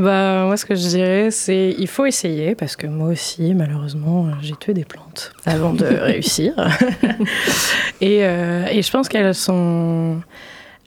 [0.00, 4.28] Bah, moi, ce que je dirais, c'est il faut essayer, parce que moi aussi, malheureusement,
[4.40, 6.54] j'ai tué des plantes avant de réussir.
[8.00, 10.20] et, euh, et, je pense qu'elles sont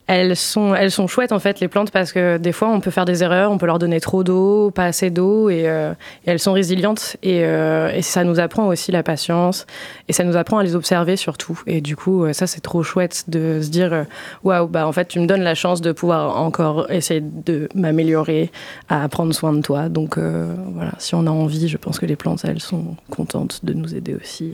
[0.07, 2.91] elles sont, elles sont chouettes en fait les plantes parce que des fois on peut
[2.91, 5.93] faire des erreurs, on peut leur donner trop d'eau, pas assez d'eau et, euh,
[6.25, 9.65] elles sont résilientes et, euh, et, ça nous apprend aussi la patience
[10.09, 11.61] et ça nous apprend à les observer surtout.
[11.67, 14.05] Et du coup euh, ça c'est trop chouette de se dire
[14.43, 18.51] waouh bah en fait tu me donnes la chance de pouvoir encore essayer de m'améliorer
[18.89, 19.87] à prendre soin de toi.
[19.87, 23.73] Donc voilà si on a envie je pense que les plantes elles sont contentes de
[23.73, 24.53] nous aider aussi.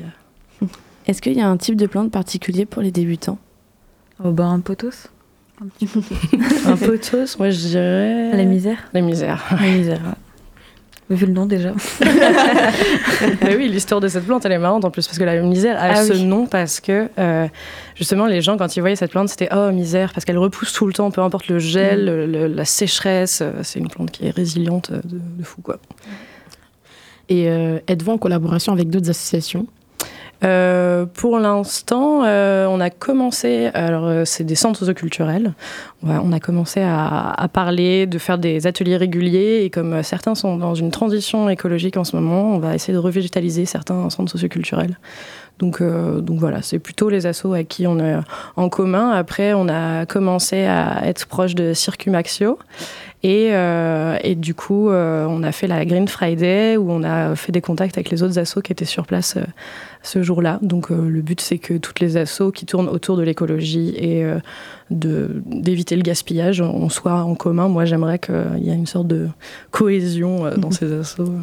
[1.07, 3.39] Est-ce qu'il y a un type de plante particulier pour les débutants?
[4.23, 5.09] Oh bah un potos?
[5.61, 5.87] Un petit
[6.67, 8.31] un potos, moi je dirais.
[8.35, 9.43] La misère La misère.
[9.51, 10.15] La misère.
[11.09, 11.73] Vu le nom déjà.
[13.41, 15.75] Mais oui, l'histoire de cette plante, elle est marrante en plus, parce que la misère
[15.77, 17.47] a ah ce nom parce que euh,
[17.95, 20.85] justement, les gens, quand ils voyaient cette plante, c'était oh misère, parce qu'elle repousse tout
[20.85, 22.55] le temps, peu importe le gel, mm.
[22.55, 23.41] la sécheresse.
[23.41, 25.79] Euh, c'est une plante qui est résiliente euh, de, fou, quoi.
[27.27, 29.67] Et êtes-vous en collaboration avec d'autres associations?
[30.43, 35.53] Euh, pour l'instant, euh, on a commencé, alors euh, c'est des centres socioculturels,
[36.03, 40.55] on a commencé à, à, parler, de faire des ateliers réguliers, et comme certains sont
[40.55, 44.97] dans une transition écologique en ce moment, on va essayer de revégétaliser certains centres socioculturels.
[45.59, 48.15] Donc, donc voilà, c'est plutôt les assos avec qui on est
[48.55, 49.11] en commun.
[49.11, 52.57] Après, on a commencé à être proche de Circumaxio.
[53.21, 53.51] Et,
[54.23, 57.97] et, du coup, on a fait la Green Friday où on a fait des contacts
[57.97, 59.37] avec les autres assos qui étaient sur place
[60.01, 60.59] ce jour-là.
[60.61, 64.23] Donc euh, le but, c'est que toutes les assauts qui tournent autour de l'écologie et
[64.23, 64.39] euh,
[64.89, 67.67] d'éviter le gaspillage, on soit en commun.
[67.67, 69.27] Moi, j'aimerais qu'il y ait une sorte de
[69.71, 71.33] cohésion euh, dans ces assauts.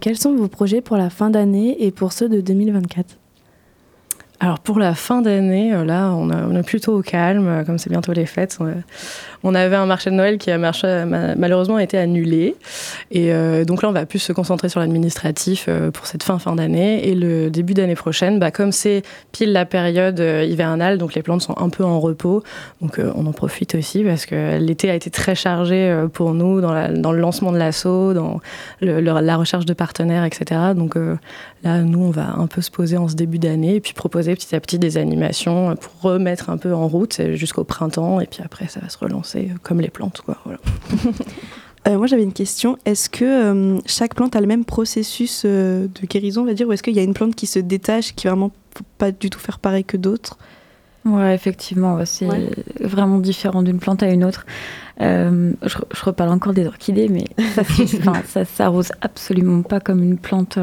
[0.00, 3.16] quels sont vos projets pour la fin d'année et pour ceux de 2024
[4.42, 7.78] alors pour la fin d'année, euh, là, on, on, est plutôt au calme, euh, comme
[7.78, 8.58] c'est bientôt les fêtes.
[8.58, 8.66] On
[9.54, 10.58] avait un marché de Noël qui a
[11.36, 12.54] malheureusement été annulé.
[13.10, 16.54] Et euh, donc là, on va plus se concentrer sur l'administratif pour cette fin fin
[16.54, 17.08] d'année.
[17.08, 19.02] Et le début d'année prochaine, bah, comme c'est
[19.32, 22.42] pile la période hivernale, donc les plantes sont un peu en repos.
[22.80, 27.12] Donc on en profite aussi parce que l'été a été très chargé pour nous dans,
[27.12, 28.40] le lancement de l'assaut, dans
[28.80, 30.60] la recherche de partenaires, etc.
[30.76, 30.96] Donc
[31.64, 34.34] là, nous, on va un peu se poser en ce début d'année et puis proposer
[34.34, 38.20] petit à petit des animations pour remettre un peu en route jusqu'au printemps.
[38.20, 39.31] Et puis après, ça va se relancer
[39.62, 40.22] comme les plantes.
[40.24, 40.60] Quoi, voilà.
[41.88, 42.78] Euh, moi, j'avais une question.
[42.84, 46.68] Est-ce que euh, chaque plante a le même processus euh, de guérison, on va dire,
[46.68, 49.30] ou est-ce qu'il y a une plante qui se détache, qui vraiment faut pas du
[49.30, 50.38] tout faire pareil que d'autres?
[51.04, 52.28] Ouais, effectivement, c'est
[52.80, 54.46] vraiment différent d'une plante à une autre.
[55.00, 57.24] Je, je, reparle encore des orchidées, mais
[57.56, 57.64] ça,
[58.28, 60.60] ça s'arrose absolument pas comme une plante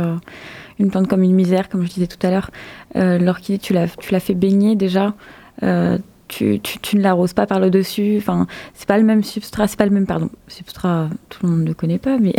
[0.79, 2.49] une plante comme une misère, comme je disais tout à l'heure.
[2.95, 5.13] Euh, L'orchidée, tu la, tu la fais baigner déjà.
[5.61, 5.97] Euh,
[6.29, 8.15] tu, tu, tu, ne l'arroses pas par le dessus.
[8.17, 11.09] Enfin, c'est pas le même substrat, c'est pas le même pardon substrat.
[11.27, 12.33] Tout le monde ne le connaît pas, mais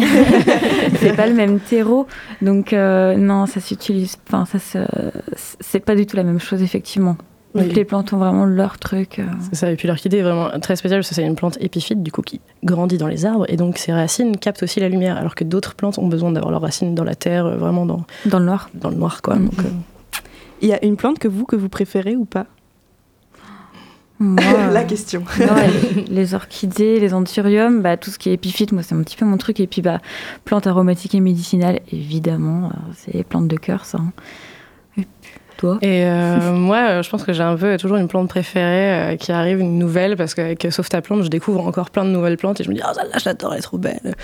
[0.96, 2.06] c'est pas le même terreau.
[2.40, 4.16] Donc euh, non, ça s'utilise.
[4.26, 4.86] Enfin, ça
[5.60, 7.16] c'est pas du tout la même chose effectivement.
[7.52, 9.18] Toutes les plantes ont vraiment leur truc.
[9.18, 9.24] Euh.
[9.40, 9.70] C'est ça.
[9.70, 12.22] Et puis l'orchidée est vraiment très spéciale parce que c'est une plante épiphyte, du coup,
[12.22, 13.44] qui grandit dans les arbres.
[13.48, 15.16] Et donc ses racines captent aussi la lumière.
[15.16, 18.04] Alors que d'autres plantes ont besoin d'avoir leurs racines dans la terre, euh, vraiment dans,
[18.26, 18.70] dans le noir.
[18.74, 19.34] Dans le noir, quoi.
[19.36, 19.68] Donc, euh.
[20.62, 22.46] Il y a une plante que vous, que vous préférez ou pas?
[24.72, 25.24] la question.
[26.08, 29.24] les, orchidées, les anthuriums, bah, tout ce qui est épiphyte, moi c'est un petit peu
[29.24, 29.60] mon truc.
[29.60, 30.00] Et puis bah,
[30.44, 33.98] plantes aromatiques et médicinales, évidemment, c'est les plantes de cœur, ça.
[33.98, 34.12] Hein.
[35.82, 39.16] Et euh, moi, euh, je pense que j'ai un peu toujours une plante préférée euh,
[39.16, 42.36] qui arrive, une nouvelle, parce qu'avec Sauf ta plante, je découvre encore plein de nouvelles
[42.36, 44.14] plantes et je me dis, oh, celle-là, je l'adore, elle est trop belle.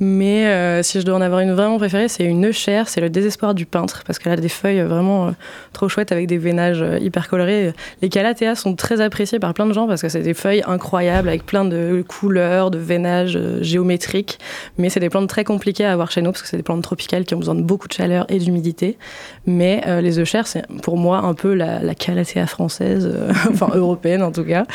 [0.00, 3.54] Mais si je dois en avoir une vraiment préférée, c'est une chère, c'est le désespoir
[3.54, 5.34] du peintre, parce qu'elle a des feuilles vraiment
[5.72, 7.72] trop chouettes avec des vénages hyper colorés.
[8.02, 11.28] Les calatheas sont très appréciés par plein de gens parce que c'est des feuilles incroyables
[11.28, 14.38] avec plein de couleurs, de vénages géométriques.
[14.76, 16.82] Mais c'est des plantes très compliquées à avoir chez nous parce que c'est des plantes
[16.82, 18.98] tropicales qui ont besoin de beaucoup de chaleur et d'humidité.
[19.46, 24.22] Mais les œufs c'est pour moi un peu la, la calathea française, euh, enfin européenne
[24.22, 24.66] en tout cas.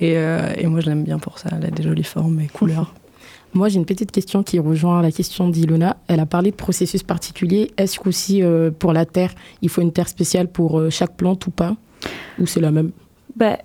[0.00, 1.50] Et, euh, et moi, je l'aime bien pour ça.
[1.56, 2.94] Elle a des jolies formes et couleurs.
[3.52, 5.96] Moi, j'ai une petite question qui rejoint la question d'Ilona.
[6.06, 7.72] Elle a parlé de processus particuliers.
[7.76, 11.50] Est-ce qu'aussi euh, pour la terre, il faut une terre spéciale pour chaque plante ou
[11.50, 11.74] pas?
[12.38, 12.92] Ou c'est la même?
[13.34, 13.58] Bah,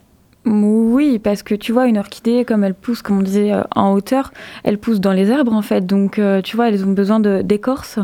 [0.46, 3.94] oui, parce que tu vois, une orchidée, comme elle pousse, comme on disait, euh, en
[3.94, 4.32] hauteur,
[4.64, 5.86] elle pousse dans les arbres, en fait.
[5.86, 7.98] Donc, euh, tu vois, elles ont besoin d'écorce.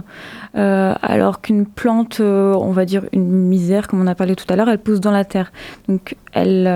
[0.55, 4.55] Euh, alors qu'une plante, on va dire une misère, comme on a parlé tout à
[4.55, 5.51] l'heure, elle pousse dans la terre.
[5.87, 6.67] Donc, elle,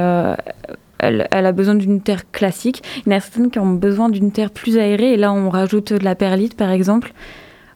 [1.00, 2.84] elle, elle, a besoin d'une terre classique.
[3.06, 5.14] Il y en a certaines qui ont besoin d'une terre plus aérée.
[5.14, 7.14] Et là, on rajoute de la perlite, par exemple.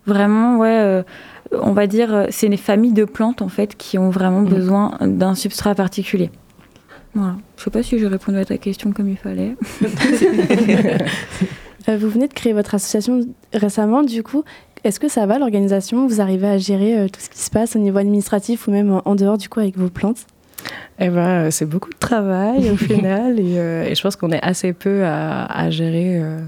[0.05, 1.03] Vraiment, ouais
[1.51, 4.49] on va dire, c'est une famille de plantes en fait qui ont vraiment mmh.
[4.49, 6.29] besoin d'un substrat particulier.
[7.13, 7.35] Voilà.
[7.57, 9.55] Je ne sais pas si j'ai répondu à ta question comme il fallait.
[11.87, 13.21] Euh, vous venez de créer votre association
[13.53, 14.43] récemment, du coup.
[14.83, 16.07] Est-ce que ça va l'organisation?
[16.07, 19.01] Vous arrivez à gérer euh, tout ce qui se passe au niveau administratif ou même
[19.05, 20.27] en dehors du coup avec vos plantes?
[20.99, 24.31] Eh ben, euh, c'est beaucoup de travail au final et, euh, et, je pense qu'on
[24.31, 26.39] est assez peu à, à gérer, euh,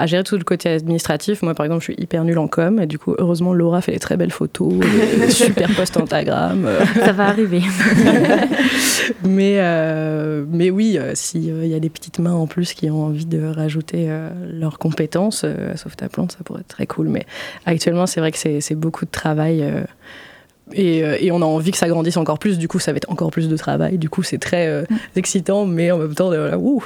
[0.00, 1.42] à gérer tout le côté administratif.
[1.42, 3.92] Moi, par exemple, je suis hyper nulle en com et du coup, heureusement, Laura fait
[3.92, 4.72] des très belles photos,
[5.28, 6.66] super post Instagram.
[6.94, 7.60] Ça va arriver.
[9.24, 9.60] mais,
[10.48, 14.08] mais oui, s'il y a des petites mains en plus qui ont envie de rajouter
[14.50, 15.44] leurs compétences,
[15.76, 17.08] sauf ta plante, ça pourrait être très cool.
[17.08, 17.26] Mais
[17.66, 19.62] actuellement, c'est vrai que c'est beaucoup de travail
[20.78, 23.10] euh, et, on a envie que ça grandisse encore plus, du coup ça va être
[23.10, 24.96] encore plus de travail, du coup c'est très euh, mm.
[25.16, 26.84] excitant, mais en même temps, euh, ouh.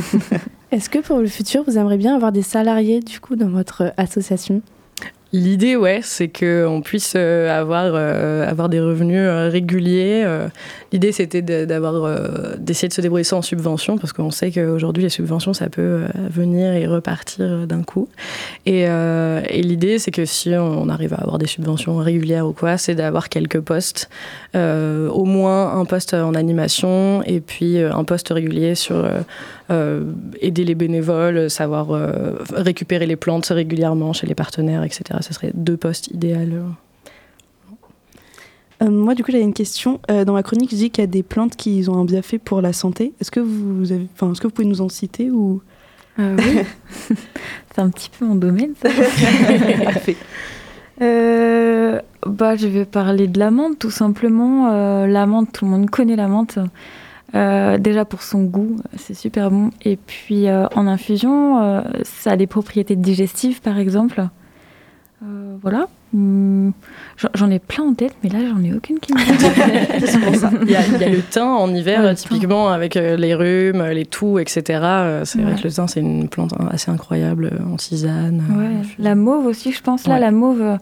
[0.72, 3.92] Est-ce que pour le futur, vous aimeriez bien avoir des salariés du coup dans votre
[3.96, 4.60] association?
[5.34, 10.26] L'idée, ouais, c'est qu'on puisse euh, avoir, euh, avoir des revenus euh, réguliers.
[10.90, 15.68] L'idée, c'était d'essayer de se débrouiller sans subvention, parce qu'on sait qu'aujourd'hui, les subventions, ça
[15.68, 18.08] peut venir et repartir d'un coup.
[18.64, 18.86] Et
[19.50, 23.28] l'idée, c'est que si on arrive à avoir des subventions régulières ou quoi, c'est d'avoir
[23.28, 24.08] quelques postes,
[24.54, 29.06] au moins un poste en animation et puis un poste régulier sur
[29.70, 31.88] aider les bénévoles, savoir
[32.52, 36.72] récupérer les plantes régulièrement chez les partenaires, etc ce serait deux postes idéaux.
[38.82, 40.00] Euh, moi, du coup, j'avais une question.
[40.10, 42.38] Euh, dans ma chronique, je dis qu'il y a des plantes qui ont un bienfait
[42.38, 43.12] pour la santé.
[43.20, 45.60] Est-ce que vous avez, enfin, est-ce que vous pouvez nous en citer ou?
[46.18, 46.60] Euh, Oui,
[47.74, 48.74] c'est un petit peu mon domaine.
[48.80, 48.88] Ça.
[52.26, 54.68] bah, je vais parler de la menthe, tout simplement.
[55.06, 56.58] la menthe, tout le monde connaît la menthe.
[57.32, 59.70] Déjà pour son goût, c'est super bon.
[59.84, 64.28] Et puis en infusion, ça a des propriétés digestives, par exemple.
[65.22, 65.88] Euh, voilà.
[66.14, 66.70] Hmm,
[67.34, 69.34] j'en ai plein en tête, mais là, j'en ai aucune qui me vient.
[70.62, 73.84] il, y a, il y a le thym en hiver, typiquement, avec euh, les rhumes,
[73.84, 74.80] les toux, etc.
[74.82, 78.42] Euh, c'est vrai que le thym, c'est une plante assez incroyable en tisane.
[78.56, 78.88] Ouais.
[78.98, 80.06] La mauve aussi, je pense.
[80.06, 80.78] Là, la mauve,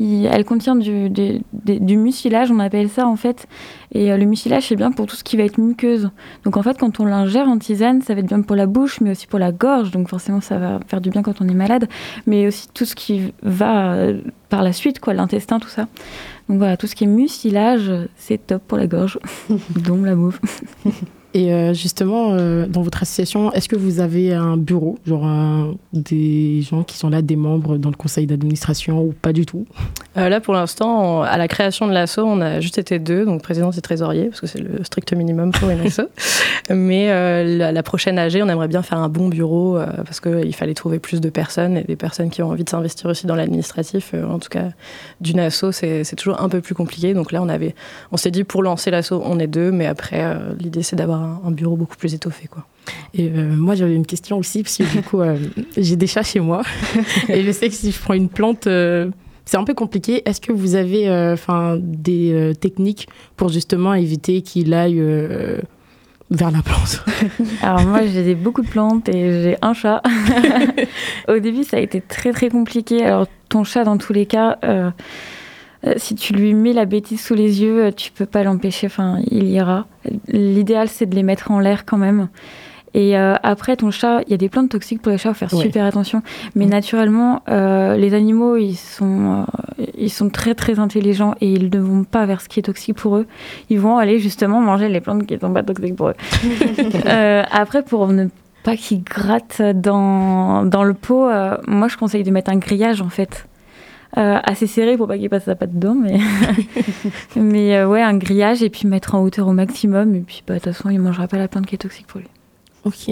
[0.00, 3.46] elle contient du, du, mucilage, on appelle ça en fait.
[3.92, 6.10] Et le mucilage, c'est bien pour tout ce qui va être muqueuse.
[6.44, 9.02] Donc en fait, quand on l'ingère en tisane, ça va être bien pour la bouche,
[9.02, 9.90] mais aussi pour la gorge.
[9.90, 11.86] Donc forcément, ça va faire du bien quand on est malade.
[12.26, 14.06] Mais aussi tout ce qui va
[14.50, 15.86] par la suite, quoi, l'intestin, tout ça.
[16.48, 19.18] Donc voilà, tout ce qui est mucilage, c'est top pour la gorge,
[19.70, 20.40] dont la bouffe.
[21.32, 26.62] Et euh, justement, euh, dans votre association, est-ce que vous avez un bureau, genre des
[26.62, 29.64] gens qui sont là, des membres dans le conseil d'administration ou pas du tout?
[30.16, 33.42] Euh, Là, pour l'instant, à la création de l'asso, on a juste été deux, donc
[33.42, 36.00] président et trésorier, parce que c'est le strict minimum pour une asso.
[36.70, 37.08] Mais
[37.56, 41.20] la, prochaine AG, on aimerait bien faire un bon bureau, parce qu'il fallait trouver plus
[41.20, 44.14] de personnes et des personnes qui ont envie de s'investir aussi dans l'administratif.
[44.14, 44.70] en tout cas,
[45.20, 47.14] d'une asso, c'est toujours un peu plus compliqué.
[47.14, 47.74] Donc là, on, avait,
[48.10, 50.22] on s'est dit, pour lancer l'asso, on est deux, mais après,
[50.58, 52.48] l'idée, c'est d'avoir un, bureau beaucoup plus étoffé.
[52.48, 52.66] Quoi.
[53.14, 55.36] Et euh, moi, j'avais une question aussi, parce que du coup, euh,
[55.76, 56.62] j'ai des chats chez moi.
[57.28, 59.10] et je sais que si je prends une plante, euh,
[59.44, 60.22] c'est un peu compliqué.
[60.28, 65.02] Est-ce que vous avez enfin des techniques pour justement éviter qu'il aille
[66.30, 67.04] vers la plante?
[67.62, 70.02] Alors moi j'ai beaucoup de plantes et j'ai un chat.
[71.26, 73.04] Au début ça a été très très compliqué.
[73.04, 74.90] Alors ton chat dans tous les cas, euh,
[75.96, 79.18] si tu lui mets la bêtise sous les yeux, euh, tu peux pas l'empêcher, enfin,
[79.30, 79.86] il ira.
[80.28, 82.28] L'idéal, c'est de les mettre en l'air quand même.
[82.92, 85.46] Et euh, après, ton chat, il y a des plantes toxiques pour les chats, faut
[85.46, 86.22] faire super attention.
[86.54, 86.70] Mais mm.
[86.70, 89.46] naturellement, les animaux, ils sont,
[89.96, 92.96] ils sont très très intelligents et ils ne vont pas vers ce qui est toxique
[92.96, 93.26] pour eux.
[93.70, 96.14] Ils vont aller justement manger les plantes qui sont pas toxiques pour eux.
[97.52, 98.26] après, pour ne
[98.64, 101.30] pas qu'ils grattent dans, dans le pot,
[101.68, 103.46] moi je conseille de mettre un grillage en fait.
[104.18, 106.18] Euh, assez serré pour pas qu'il passe sa patte dedans, mais,
[107.36, 110.16] mais euh, ouais, un grillage et puis mettre en hauteur au maximum.
[110.16, 112.20] Et puis, bah, de toute façon, il mangera pas la plante qui est toxique pour
[112.20, 112.26] lui.
[112.84, 113.08] Ok.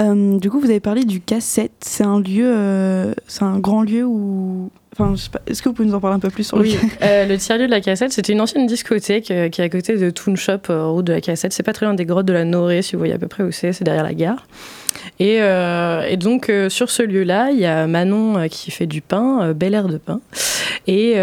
[0.00, 1.72] Euh, du coup, vous avez parlé du cassette.
[1.80, 4.70] C'est un lieu, c'est un grand lieu où.
[4.94, 5.14] Enfin,
[5.46, 6.76] est-ce que vous pouvez nous en parler un peu plus sur oui.
[7.00, 10.10] le le tiers-lieu de la cassette, c'était une ancienne discothèque qui est à côté de
[10.10, 11.52] Toon Shop, route de la cassette.
[11.52, 13.44] C'est pas très loin des grottes de la Norée, si vous voyez à peu près
[13.44, 14.44] où c'est, c'est derrière la gare.
[15.18, 18.86] Et, euh, et donc, euh, sur ce lieu-là, il y a Manon euh, qui fait
[18.86, 20.20] du pain, Bel Air de pain.
[20.86, 21.14] Et,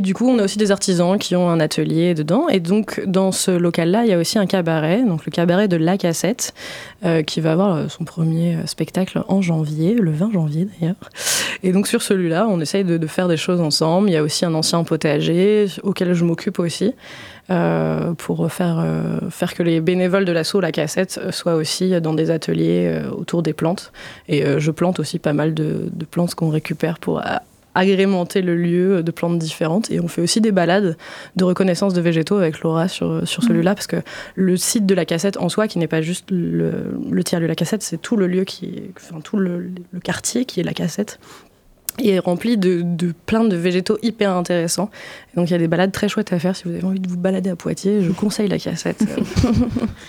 [0.00, 2.48] du coup, on a aussi des artisans qui ont un atelier dedans.
[2.48, 5.76] Et donc, dans ce local-là, il y a aussi un cabaret, donc le cabaret de
[5.76, 6.52] La Cassette,
[7.26, 10.96] qui va avoir son premier spectacle en janvier, le 20 janvier d'ailleurs.
[11.62, 14.10] Et donc, sur celui-là, on essaye de faire des choses ensemble.
[14.10, 16.92] Il y a aussi un ancien potager auquel je m'occupe aussi.
[17.48, 22.12] Euh, pour faire, euh, faire que les bénévoles de l'assaut La Cassette soient aussi dans
[22.12, 23.92] des ateliers euh, autour des plantes.
[24.28, 27.22] Et je plante aussi pas mal de, plantes qu'on récupère pour
[27.74, 29.90] agrémenter le lieu de plantes différentes.
[29.92, 30.96] Et on fait aussi des balades
[31.36, 34.02] de reconnaissance de végétaux avec Laura sur, sur celui-là, parce que
[34.34, 37.46] le site de la cassette en soi, qui n'est pas juste le, le tiers de
[37.46, 40.74] la cassette, c'est tout le lieu qui enfin tout le, le, quartier qui est la
[40.74, 41.20] cassette,
[41.98, 44.90] il est rempli de, de, plein de végétaux hyper intéressants.
[45.34, 46.54] donc il y a des balades très chouettes à faire.
[46.54, 49.04] Si vous avez envie de vous balader à Poitiers, je conseille la cassette.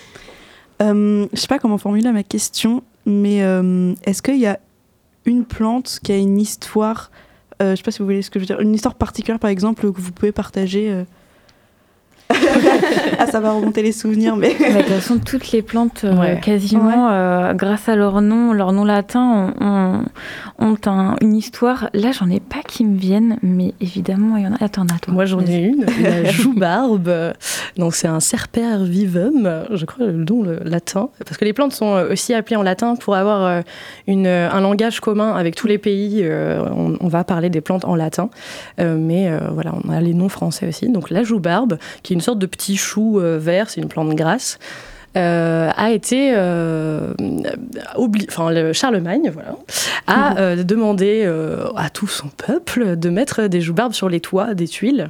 [0.81, 4.59] euh, je sais pas comment formuler ma question, mais euh, est-ce qu'il y a
[5.27, 7.11] une plante qui a une histoire,
[7.61, 9.39] euh, je sais pas si vous voyez ce que je veux dire, une histoire particulière
[9.39, 11.03] par exemple que vous pouvez partager euh,
[12.29, 14.49] ah, ça va remonter les souvenirs, mais.
[14.49, 18.83] de toute façon, toutes les plantes, euh, quasiment, euh, grâce à leur nom, leur nom
[18.83, 20.03] latin, ont,
[20.59, 21.89] ont, une histoire.
[21.93, 24.63] Là, j'en ai pas qui me viennent, mais évidemment, il y en a.
[24.63, 25.11] Attends, attends.
[25.11, 27.33] Moi, j'en ai une, la joubarbe.
[27.77, 31.09] Donc, c'est un serper vivum, je crois le nom latin.
[31.25, 33.61] Parce que les plantes sont aussi appelées en latin pour avoir euh,
[34.07, 36.27] une, un langage commun avec tous les pays.
[36.27, 38.29] On, on, va parler des plantes en latin.
[38.79, 40.89] mais voilà, on a les noms français aussi.
[40.89, 44.15] Donc, la joubarbe, qui est une sorte de petit chou euh, vert, c'est une plante
[44.15, 44.57] grasse.
[45.15, 47.13] Euh, a été euh,
[48.27, 49.55] enfin le Charlemagne voilà
[50.05, 50.35] a mhm.
[50.37, 51.27] euh, demandé
[51.75, 55.09] à tout son peuple de mettre des joubarbes sur les toits des tuiles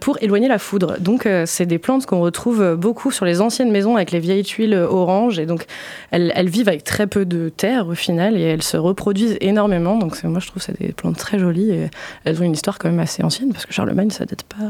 [0.00, 0.98] pour éloigner la foudre.
[0.98, 4.74] Donc, c'est des plantes qu'on retrouve beaucoup sur les anciennes maisons avec les vieilles tuiles
[4.74, 5.38] oranges.
[5.38, 5.66] Et donc,
[6.10, 9.98] elles, elles, vivent avec très peu de terre au final et elles se reproduisent énormément.
[9.98, 11.90] Donc, moi, je trouve que c'est des plantes très jolies et
[12.24, 14.64] elles ont une histoire quand même assez ancienne parce que Charlemagne, ça date pas.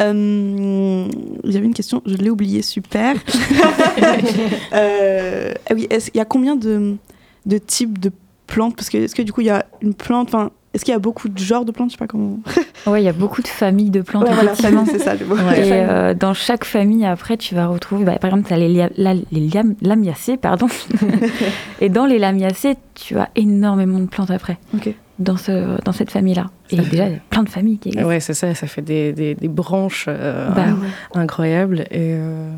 [0.00, 1.08] Euh,
[1.44, 3.16] J'avais une question, je l'ai oubliée, super.
[4.72, 6.96] euh, ah oui, il y a combien de,
[7.46, 8.12] de types de
[8.46, 8.76] plantes?
[8.76, 10.96] Parce que est-ce que du coup il y a une plante, enfin, Est-ce qu'il y
[10.96, 12.38] a beaucoup de genres de plantes Je sais pas comment.
[12.86, 14.28] ouais, il y a beaucoup de familles de plantes.
[14.28, 15.34] Ouais, voilà, c'est ça le mot.
[15.34, 15.40] Et
[15.72, 18.88] euh, dans chaque famille, après, tu vas retrouver, bah, par exemple, tu as les,
[19.32, 19.50] les
[19.82, 20.68] lamiacées, pardon.
[21.80, 24.56] et dans les lamiacées, tu as énormément de plantes après.
[25.18, 26.46] Dans, ce, dans cette famille-là.
[26.70, 28.08] Et déjà, il y a plein de familles qui existent.
[28.08, 30.66] Ouais, c'est ça, ça fait des, des, des branches euh, bah,
[31.12, 31.80] incroyables.
[31.90, 32.14] Et.
[32.14, 32.52] Euh,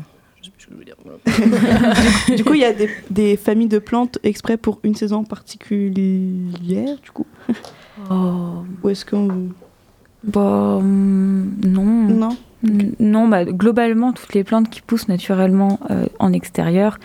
[2.37, 6.97] du coup, il y a des, des, familles de plantes exprès pour une saison particulière,
[7.01, 7.25] du coup?
[8.09, 8.63] Oh.
[8.83, 9.49] Ou est-ce qu'on...
[10.23, 11.83] Bah, mm, non.
[11.83, 12.37] Non
[12.99, 16.99] Non, bah, globalement, toutes les plantes qui poussent naturellement euh, en extérieur,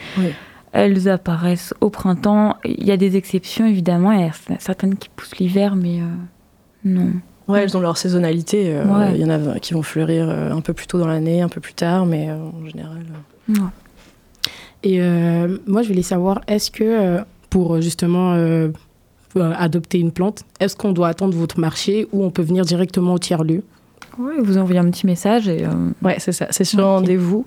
[0.72, 2.56] elles apparaissent au printemps.
[2.64, 4.12] Il y a des exceptions, évidemment.
[4.12, 6.04] Il y a certaines qui poussent l'hiver, mais euh,
[6.84, 7.12] non.
[7.48, 8.74] Ouais, elles ont leur saisonnalité.
[8.74, 11.48] Euh, il y en a qui vont fleurir un peu plus tôt dans l'année, un
[11.48, 13.04] peu plus tard, mais en général.
[14.82, 15.00] Et
[15.66, 18.36] moi, je voulais savoir, est-ce que pour justement
[19.42, 23.18] adopter une plante, est-ce qu'on doit attendre votre marché ou on peut venir directement au
[23.18, 23.62] tiers-lieu?
[24.18, 25.64] Oui, vous envoyez un petit message et.
[25.64, 25.68] Euh,
[26.02, 26.46] ouais, c'est ça.
[26.50, 27.44] C'est sur rendez-vous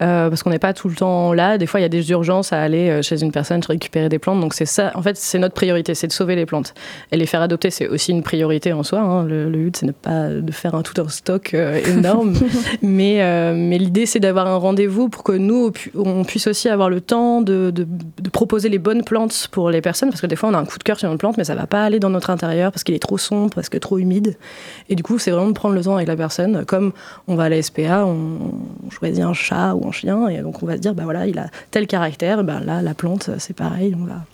[0.00, 1.58] euh, parce qu'on n'est pas tout le temps là.
[1.58, 4.20] Des fois, il y a des urgences à aller euh, chez une personne récupérer des
[4.20, 4.40] plantes.
[4.40, 4.92] Donc c'est ça.
[4.94, 6.74] En fait, c'est notre priorité, c'est de sauver les plantes.
[7.10, 9.00] Et les faire adopter, c'est aussi une priorité en soi.
[9.00, 9.24] Hein.
[9.24, 12.34] Le, but, c'est pas de faire un tout un stock énorme,
[12.82, 17.00] mais mais l'idée, c'est d'avoir un rendez-vous pour que nous, on puisse aussi avoir le
[17.00, 20.48] temps de, de, de, proposer les bonnes plantes pour les personnes parce que des fois,
[20.48, 22.10] on a un coup de cœur sur une plante, mais ça va pas aller dans
[22.10, 24.36] notre intérieur parce qu'il est trop sombre, parce que trop humide.
[24.88, 26.64] Et du coup, c'est vraiment de prendre le temps avec la personne.
[26.64, 26.92] Comme
[27.28, 28.38] on va à la SPA, on,
[28.90, 31.38] choisit un chat ou un chien, et donc on va se dire, bah voilà, il
[31.38, 34.24] a tel caractère, bah là, la plante, c'est pareil, on va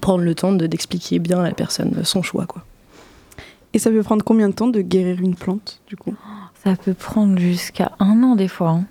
[0.00, 2.46] prendre le temps d'expliquer bien à la personne son choix.
[2.46, 2.62] Quoi.
[3.72, 6.14] Et ça peut prendre combien de temps de guérir une plante, du coup?
[6.64, 8.70] Ça peut prendre jusqu'à un an des fois.
[8.70, 8.84] Hein.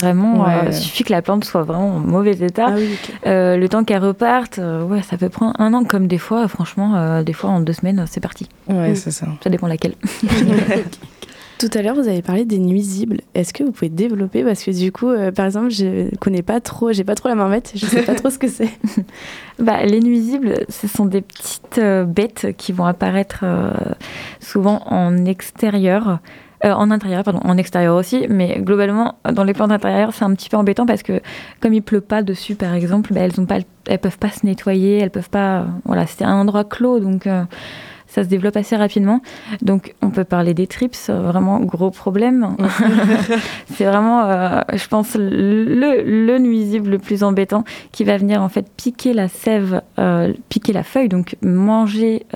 [0.00, 2.66] Vraiment, euh, il suffit que la plante soit vraiment en mauvais état.
[2.68, 6.18] Ah euh, le temps qu'elle reparte, euh, ouais, ça peut prendre un an, comme des
[6.18, 8.48] fois, franchement, des fois en deux semaines, c'est parti.
[8.68, 8.96] Ouais, mm.
[8.96, 9.26] c'est ça.
[9.42, 9.94] Ça dépend laquelle.
[11.58, 13.20] Tout à l'heure, vous avez parlé des nuisibles.
[13.34, 16.92] Est-ce que vous pouvez développer Parce que du coup, par exemple, je connais pas trop,
[16.92, 18.70] j'ai pas trop la marmette, je sais pas trop ce que c'est.
[19.58, 23.44] bah, les nuisibles, ce sont des petites bêtes qui vont apparaître
[24.40, 26.18] souvent en extérieur.
[26.64, 30.32] Euh, en intérieur, pardon, en extérieur aussi, mais globalement, dans les plantes intérieures, c'est un
[30.34, 31.20] petit peu embêtant parce que
[31.60, 34.46] comme il pleut pas dessus, par exemple, bah, elles ont pas, elles peuvent pas se
[34.46, 37.44] nettoyer, elles peuvent pas, voilà, c'est un endroit clos, donc euh,
[38.14, 39.20] ça se développe assez rapidement.
[39.62, 42.56] Donc, on peut parler des trips, vraiment gros problème.
[43.74, 48.48] c'est vraiment, euh, je pense, le, le, nuisible le plus embêtant qui va venir en
[48.48, 49.82] fait piquer la sève,
[50.48, 52.26] piquer la feuille, donc manger,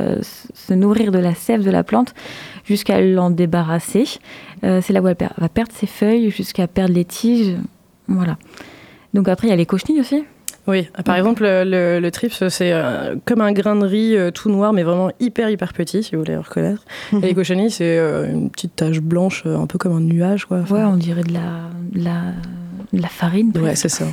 [0.54, 2.14] se nourrir de la sève de la plante
[2.68, 4.04] jusqu'à l'en débarrasser.
[4.64, 7.56] Euh, c'est là où elle va perdre ses feuilles jusqu'à perdre les tiges.
[8.06, 8.36] Voilà.
[9.14, 10.24] Donc après, il y a les cochenilles aussi.
[10.68, 14.50] Oui, par exemple, le, le, trips, c'est euh, comme un grain de riz euh, tout
[14.50, 16.84] noir, mais vraiment hyper, hyper petit, si vous voulez le reconnaître.
[17.14, 20.44] Et les cochenilles, c'est une petite tache blanche, un peu comme un nuage.
[20.44, 20.60] Quoi.
[20.70, 22.20] ouais, on dirait de la, la,
[22.92, 23.50] la farine.
[23.56, 24.04] Ouais, c'est ça.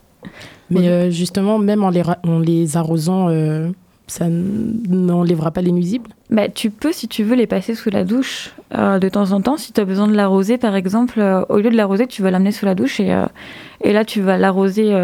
[0.70, 3.28] mais justement, même en les, en les arrosant
[4.06, 8.04] ça n'enlèvera pas les nuisibles bah, Tu peux, si tu veux, les passer sous la
[8.04, 9.56] douche euh, de temps en temps.
[9.56, 12.30] Si tu as besoin de l'arroser, par exemple, euh, au lieu de l'arroser, tu vas
[12.30, 13.24] l'amener sous la douche et, euh,
[13.82, 14.94] et là, tu vas l'arroser,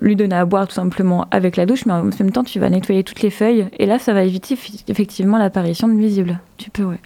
[0.00, 2.70] lui donner à boire tout simplement avec la douche, mais en même temps, tu vas
[2.70, 4.56] nettoyer toutes les feuilles et là, ça va éviter
[4.88, 6.38] effectivement l'apparition de nuisibles.
[6.56, 7.00] Tu peux, ouais.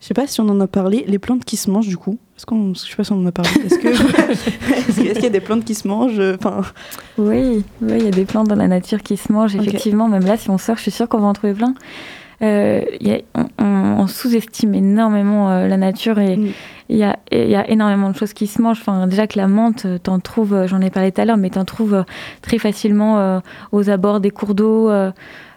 [0.00, 2.18] Je sais pas si on en a parlé, les plantes qui se mangent du coup.
[2.36, 3.50] Est-ce qu'on, je sais pas si on en a parlé.
[3.66, 3.88] Est-ce que,
[4.88, 6.62] est-ce qu'il y a des plantes qui se mangent enfin...
[7.18, 10.08] Oui, oui, il y a des plantes dans la nature qui se mangent effectivement.
[10.08, 11.74] Même là, si on sort, je suis sûre qu'on va en trouver plein.
[12.42, 13.20] Euh, y a,
[13.58, 16.52] on, sous-estime énormément euh, la nature et mm.
[16.88, 18.80] il y, a, y, a, énormément de choses qui se mangent.
[18.80, 21.66] Enfin, déjà que la menthe, t'en trouves, j'en ai parlé tout à l'heure, mais t'en
[21.66, 22.04] trouves
[22.40, 23.40] très facilement euh,
[23.72, 24.90] aux abords des cours d'eau.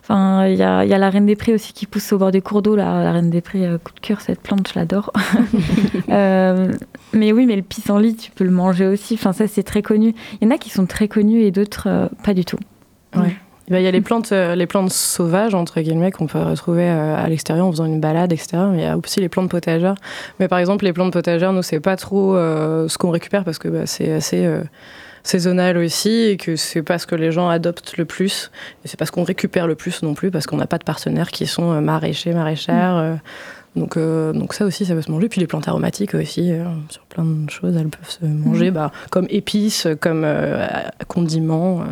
[0.03, 2.31] Enfin, il y a, y a, la reine des prés aussi qui pousse au bord
[2.31, 2.75] des cours d'eau.
[2.75, 5.13] La, la reine des prés, euh, coup de cœur, cette plante, je l'adore.
[6.09, 6.73] euh,
[7.13, 9.13] mais oui, mais le pissenlit, tu peux le manger aussi.
[9.13, 10.13] Enfin, ça, c'est très connu.
[10.41, 12.57] Il y en a qui sont très connus et d'autres euh, pas du tout.
[13.15, 13.33] Ouais.
[13.69, 17.65] Il y a les plantes, les plantes sauvages, entre guillemets, qu'on peut retrouver à l'extérieur
[17.65, 18.57] en faisant une balade, etc.
[18.69, 19.95] Mais il y a aussi les plantes potagères.
[20.37, 23.69] Mais par exemple, les plantes potagères, nous, c'est pas trop ce qu'on récupère parce que
[23.69, 24.45] bah, c'est assez
[25.23, 28.51] saisonnal aussi et que c'est pas ce que les gens adoptent le plus
[28.83, 30.83] et c'est pas ce qu'on récupère le plus non plus parce qu'on n'a pas de
[30.83, 32.95] partenaires qui sont euh, maraîchers, maraîchères.
[32.95, 32.99] Mm.
[32.99, 33.15] Euh,
[33.75, 35.29] donc, euh, donc ça aussi, ça peut se manger.
[35.29, 36.51] Puis les plantes aromatiques aussi,
[36.89, 38.73] sur plein de choses, elles peuvent se manger mm.
[38.73, 40.27] bah, comme épices, comme
[41.07, 41.83] condiments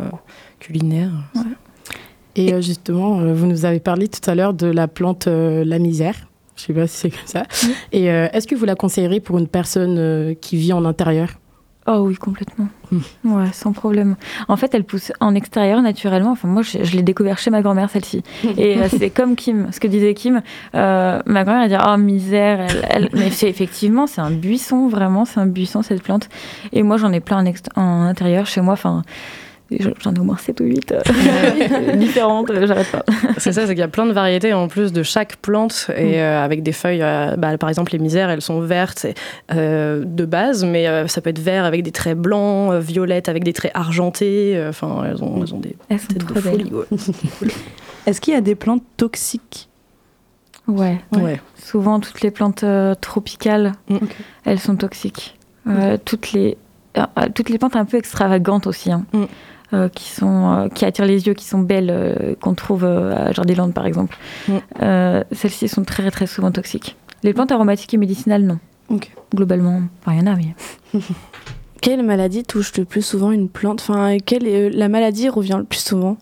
[0.60, 1.10] culinaires.
[2.36, 6.14] Et justement, vous nous avez parlé tout à l'heure de la plante la misère.
[6.54, 7.42] Je sais pas si c'est comme ça.
[7.42, 7.66] Mm.
[7.90, 11.30] Et est-ce que vous la conseillerez pour une personne qui vit en intérieur?
[11.86, 12.68] Oh oui, complètement.
[13.24, 14.14] Ouais, sans problème.
[14.46, 16.30] En fait, elle pousse en extérieur naturellement.
[16.30, 18.22] Enfin, moi, je, l'ai découvert chez ma grand-mère, celle-ci.
[18.56, 20.42] Et euh, c'est comme Kim, ce que disait Kim.
[20.74, 22.66] Euh, ma grand-mère, elle dit Oh, misère.
[22.88, 26.28] Elle, Mais effectivement, c'est un buisson, vraiment, c'est un buisson, cette plante.
[26.72, 28.74] Et moi, j'en ai plein en, en intérieur chez moi.
[28.74, 29.02] Enfin,
[30.00, 33.04] J'en ai au moins 7 ou 8 euh, différentes, euh, j'arrête pas.
[33.38, 36.12] C'est ça, c'est qu'il y a plein de variétés en plus de chaque plante et
[36.12, 36.14] mm.
[36.14, 37.04] euh, avec des feuilles,
[37.38, 39.06] bah, par exemple les misères, elles sont vertes
[39.50, 43.72] de base, mais ça peut être vert avec des traits blancs, violettes avec des traits
[43.74, 46.68] argentés, enfin elles, ont, elles ont des elles sont trop belles.
[48.06, 49.68] Est-ce qu'il y a des plantes toxiques?
[50.68, 51.00] Ouais.
[51.12, 51.40] ouais.
[51.56, 52.64] Souvent toutes les plantes
[53.00, 53.98] tropicales, mm.
[54.44, 55.36] elles sont toxiques.
[56.04, 56.56] toutes les
[57.34, 58.90] toutes les plantes un peu extravagantes aussi.
[58.92, 59.04] Hein.
[59.12, 59.24] Mm.
[59.74, 63.32] Euh, qui, sont, euh, qui attirent les yeux, qui sont belles, euh, qu'on trouve à
[63.32, 64.18] Jardiland par exemple.
[64.46, 65.22] Mm.
[65.32, 66.96] Celles-ci sont très très souvent toxiques.
[67.22, 68.58] Les plantes aromatiques et médicinales, non.
[69.34, 70.54] Globalement, il y en a, mais.
[71.80, 73.80] quelle maladie touche le plus souvent une plante?
[73.80, 74.44] Enfin, quelle
[74.76, 76.18] la maladie revient le plus souvent?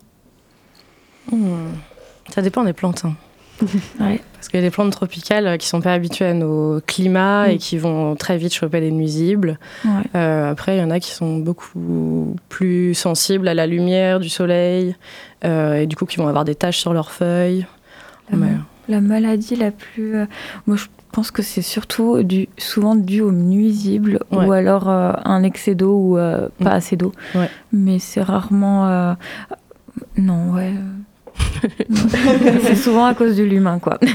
[1.32, 1.72] Hmm.
[2.28, 3.02] Ça dépend des plantes.
[3.04, 4.18] Hein.
[4.40, 7.50] Parce qu'il y a des plantes tropicales euh, qui sont pas habituées à nos climats
[7.50, 7.58] et mm.
[7.58, 9.58] qui vont très vite choper des nuisibles.
[10.14, 14.30] Euh, après, il y en a qui sont beaucoup plus sensibles à la lumière du
[14.30, 14.96] soleil
[15.44, 17.66] euh, et du coup qui vont avoir des taches sur leurs feuilles.
[18.88, 20.14] La, maladie la plus...
[20.66, 22.26] moi, je pense que c'est surtout
[22.56, 26.66] souvent dû aux nuisibles ou alors un excès d'eau ou pas mm.
[26.66, 27.12] assez d'eau.
[27.74, 29.16] Mais c'est rarement...
[30.16, 30.72] non, ouais
[32.62, 33.98] c'est souvent à cause de l'humain, quoi.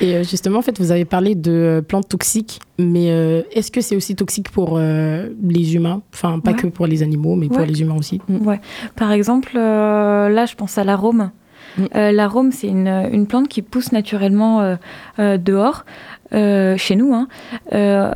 [0.00, 3.70] Et euh, justement, en fait, vous avez parlé de euh, plantes toxiques, mais euh, est-ce
[3.70, 6.02] que c'est aussi toxique pour les humains?
[6.12, 8.20] Enfin, pas que pour les animaux, mais pour les humains aussi.
[8.28, 8.46] Mm.
[8.46, 8.60] Ouais.
[8.96, 11.30] Par exemple, là, je pense à l'arôme.
[11.78, 11.84] Mm.
[11.94, 14.76] l'arôme, c'est une, une, plante qui pousse naturellement
[15.18, 15.84] dehors.
[16.32, 17.28] chez nous, hein.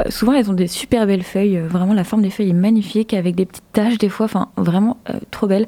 [0.08, 3.34] souvent elles ont des super belles feuilles, vraiment la forme des feuilles est magnifique avec
[3.34, 4.98] des petites taches des fois, enfin vraiment
[5.30, 5.66] trop belles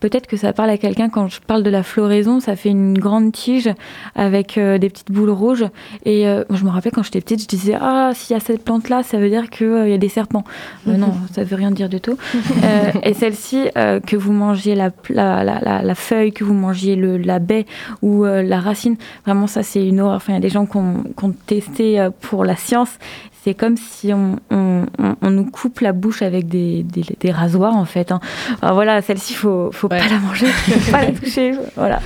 [0.00, 2.98] peut-être que ça parle à quelqu'un quand je parle de la floraison, ça fait une
[2.98, 3.70] grande tige
[4.14, 5.64] avec euh, des petites boules rouges.
[6.04, 8.64] Et euh, je me rappelle quand j'étais petite, je disais Ah, s'il y a cette
[8.64, 10.44] plante-là, ça veut dire qu'il euh, y a des serpents.
[10.86, 12.16] non, ça veut rien dire du tout.
[13.02, 13.68] et celle-ci,
[14.06, 17.66] que vous mangiez la, la, la, la, feuille, que vous mangiez le, la baie
[18.02, 20.16] ou la racine, vraiment, ça, c'est une horreur.
[20.16, 22.98] Enfin, il y a des gens qui ont, qui ont testé pour la science
[23.46, 26.84] c'est comme si on, nous coupe la bouche avec des,
[27.30, 28.10] rasoirs en fait.
[28.10, 28.20] Hein.
[28.60, 31.52] voilà, celle-ci, faut, faut pas la manger, faut pas la toucher.
[31.76, 32.02] Voilà.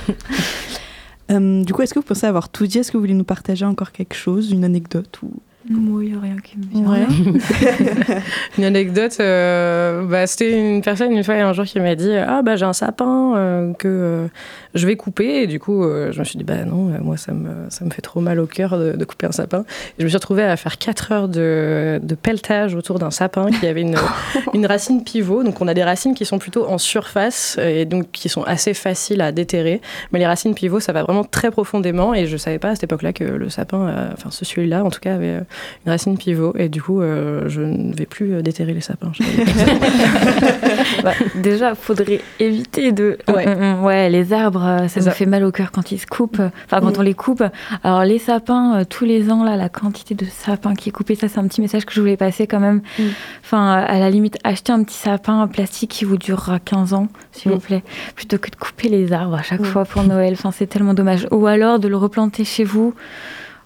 [1.31, 2.77] Euh, du coup, est-ce que vous pensez avoir tout dit?
[2.77, 5.31] Est-ce que vous voulez nous partager encore quelque chose, une anecdote ou
[5.69, 7.07] moi, il n'y a rien qui me vient.
[8.57, 12.41] une anecdote, euh, bah, c'était une personne une fois un jour qui m'a dit Ah,
[12.41, 14.27] bah j'ai un sapin euh, que euh,
[14.73, 15.43] je vais couper.
[15.43, 18.01] Et du coup, je me suis dit Bah non, moi ça me, ça me fait
[18.01, 19.59] trop mal au cœur de, couper un sapin.
[19.59, 23.51] Et je me suis retrouvée à faire 4 heures de, de pelletage autour d'un sapin
[23.51, 23.97] qui avait une,
[24.55, 25.43] une racine pivot.
[25.43, 28.73] Donc on a des racines qui sont plutôt en surface et donc qui sont assez
[28.73, 29.79] faciles à déterrer.
[30.11, 32.15] Mais les racines pivot, ça va vraiment très profondément.
[32.15, 34.89] Et je ne savais pas à cette époque-là que le sapin, enfin ce celui-là en
[34.89, 35.41] tout cas, avait
[35.85, 36.53] une racine pivot.
[36.57, 39.11] Et du coup, euh, je ne vais plus euh, déterrer les sapins.
[41.03, 43.17] bah, déjà, faudrait éviter de.
[43.27, 45.99] Ouais, mm, mm, ouais les arbres, euh, ça nous fait mal au cœur quand ils
[45.99, 46.41] se coupent.
[46.65, 46.99] Enfin, quand mm.
[46.99, 47.43] on les coupe.
[47.83, 51.27] Alors, les sapins, tous les ans, là, la quantité de sapins qui est coupée, ça,
[51.27, 52.81] c'est un petit message que je voulais passer quand même.
[53.43, 57.07] Enfin, à la limite, acheter un petit sapin en plastique qui vous durera 15 ans,
[57.31, 57.83] s'il vous plaît,
[58.15, 60.33] plutôt que de couper les arbres à chaque fois pour Noël.
[60.33, 61.27] Enfin, c'est tellement dommage.
[61.31, 62.93] Ou alors de le replanter chez vous.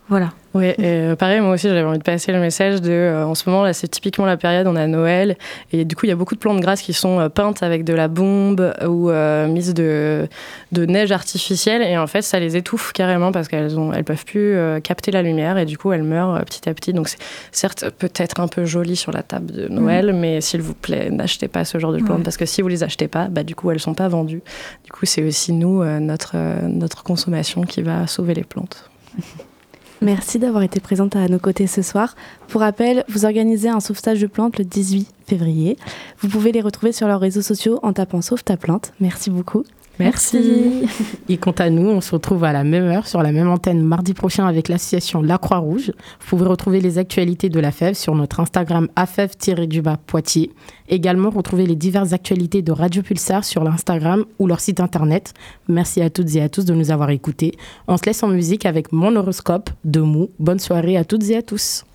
[0.09, 0.31] Voilà.
[0.55, 3.49] Oui, euh, pareil, moi aussi, j'avais envie de passer le message de, euh, en ce
[3.49, 5.35] moment, là, c'est typiquement la période, on a Noël,
[5.73, 7.83] et du coup, il y a beaucoup de plantes grasses qui sont euh, peintes avec
[7.83, 9.11] de la bombe ou
[9.49, 10.29] mises de,
[10.71, 14.23] de neige artificielle, et en fait, ça les étouffe carrément parce qu'elles ont, elles peuvent
[14.23, 16.93] plus capter la lumière, et du coup, elles meurent petit à petit.
[16.93, 17.19] Donc, c'est
[17.51, 20.17] certes peut-être un peu joli sur la table de Noël, mm.
[20.17, 22.81] mais s'il vous plaît, n'achetez pas ce genre de plantes, parce que si vous les
[22.81, 24.41] achetez pas, bah, du coup, elles sont pas vendues.
[24.85, 28.89] Du coup, c'est aussi nous, notre, notre consommation qui va sauver les plantes.
[30.01, 32.15] Merci d'avoir été présente à nos côtés ce soir.
[32.47, 35.77] Pour rappel, vous organisez un sauvetage de plantes le 18 février.
[36.19, 38.93] Vous pouvez les retrouver sur leurs réseaux sociaux en tapant Sauve ta plante.
[38.99, 39.63] Merci beaucoup.
[39.99, 40.83] Merci.
[41.29, 43.81] Et quant à nous, on se retrouve à la même heure sur la même antenne
[43.81, 45.93] mardi prochain avec l'association La Croix-Rouge.
[46.19, 50.51] Vous pouvez retrouver les actualités de la FEV sur notre Instagram afev-du-bas Poitiers.
[50.89, 55.33] Également, retrouver les diverses actualités de Radio Pulsar sur l'Instagram ou leur site internet.
[55.67, 57.53] Merci à toutes et à tous de nous avoir écoutés.
[57.87, 60.29] On se laisse en musique avec mon horoscope de Mou.
[60.39, 61.85] Bonne soirée à toutes et à tous.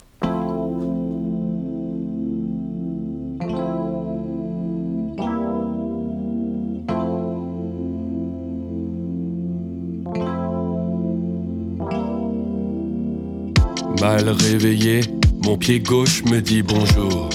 [14.00, 15.00] Mal réveillé
[15.44, 17.28] Mon pied gauche me dit bonjour.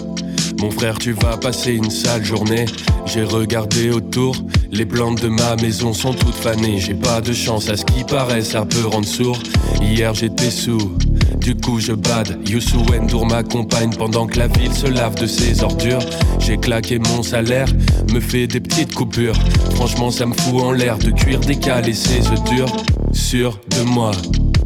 [0.59, 2.65] Mon frère, tu vas passer une sale journée.
[3.05, 4.35] J'ai regardé autour,
[4.71, 6.79] les plantes de ma maison sont toutes fanées.
[6.79, 9.37] J'ai pas de chance à ce qui paraît, ça peut rendre sourd.
[9.81, 10.97] Hier j'étais sous,
[11.39, 12.39] du coup je bade.
[12.49, 16.03] Youssou N'Dour m'accompagne pendant que la ville se lave de ses ordures.
[16.39, 17.67] J'ai claqué mon salaire,
[18.11, 19.37] me fait des petites coupures.
[19.75, 22.75] Franchement, ça me fout en l'air de cuire décalé ses œufs durs.
[23.11, 24.11] Sûr de moi,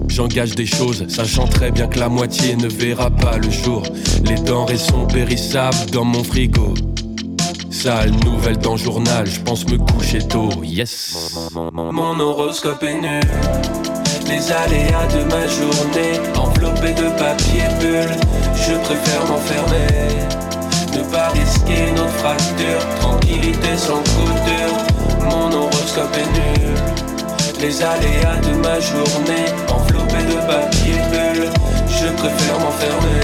[0.09, 3.83] J'engage des choses, sachant très bien que la moitié ne verra pas le jour.
[4.25, 6.73] Les denrées sont périssables dans mon frigo.
[7.71, 11.39] Sale nouvelle dans le journal, je pense me coucher tôt, yes.
[11.53, 13.21] Mon horoscope est nul.
[14.27, 18.15] Les aléas de ma journée, enveloppés de papier bulle.
[18.55, 19.87] Je préfère m'enfermer,
[20.97, 22.81] ne pas risquer notre fracture.
[22.99, 26.75] Tranquillité sans couture, mon horoscope est nul.
[27.61, 29.45] Les aléas de ma journée,
[30.25, 31.49] de papier bulle.
[31.87, 33.21] Je préfère m'enfermer,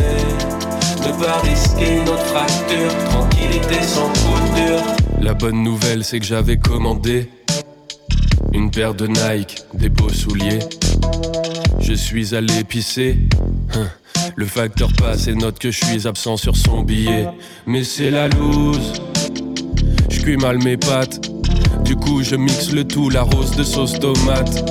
[1.02, 2.91] ne pas risquer notre fracture.
[3.10, 4.84] Tranquillité sans couture.
[5.22, 7.30] La bonne nouvelle, c'est que j'avais commandé
[8.54, 10.60] une paire de Nike, des beaux souliers.
[11.80, 13.18] Je suis allé pisser.
[13.74, 13.88] Hein.
[14.36, 17.28] Le facteur passe et note que je suis absent sur son billet.
[17.66, 18.93] Mais c'est la loose.
[20.10, 21.30] Je cuis mal mes pattes.
[21.84, 24.63] Du coup, je mixe le tout, la rose de sauce tomate.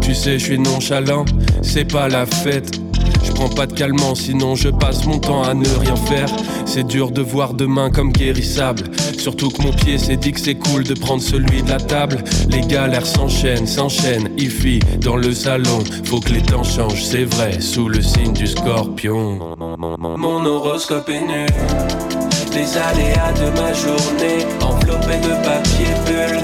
[0.00, 1.24] Tu sais, je suis nonchalant,
[1.62, 2.78] c'est pas la fête.
[3.24, 6.28] Je prends pas de calmant, sinon je passe mon temps à ne rien faire.
[6.66, 8.84] C'est dur de voir demain comme guérissable.
[9.18, 12.24] Surtout que mon pied s'est dit que c'est cool de prendre celui de la table.
[12.48, 15.84] Les galères s'enchaînent, s'enchaînent, ifi dans le salon.
[16.04, 19.38] Faut que les temps changent, c'est vrai, sous le signe du scorpion.
[19.58, 22.17] Mon horoscope est nul.
[22.58, 26.40] Les aléas de ma journée, enveloppés de papier bulle.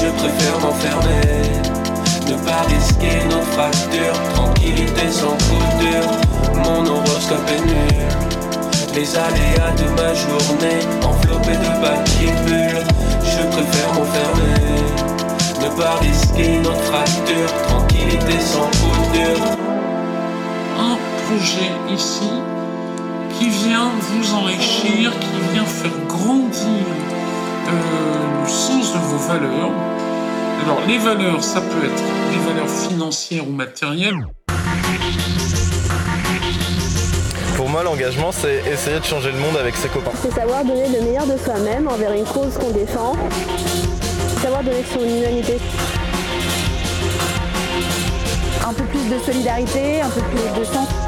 [0.00, 1.42] Je préfère m'enfermer,
[2.28, 4.14] ne pas risquer notre fracture.
[4.32, 6.08] Tranquillité sans couture,
[6.54, 8.06] mon horoscope est nul.
[8.94, 12.84] Les aléas de ma journée, enveloppés de papier bulle.
[13.24, 14.84] Je préfère m'enfermer,
[15.62, 17.52] ne pas risquer notre fracture.
[17.66, 19.44] Tranquillité sans couture.
[20.78, 22.30] Un projet ici
[23.38, 26.86] qui vient vous enrichir, qui vient faire grandir
[27.68, 29.70] euh, le sens de vos valeurs.
[30.64, 34.26] Alors les valeurs, ça peut être des valeurs financières ou matérielles.
[37.56, 40.10] Pour moi, l'engagement, c'est essayer de changer le monde avec ses copains.
[40.20, 43.16] C'est savoir donner le meilleur de soi-même envers une cause qu'on défend.
[44.42, 45.58] Savoir donner son humanité.
[48.66, 51.05] Un peu plus de solidarité, un peu plus de sens.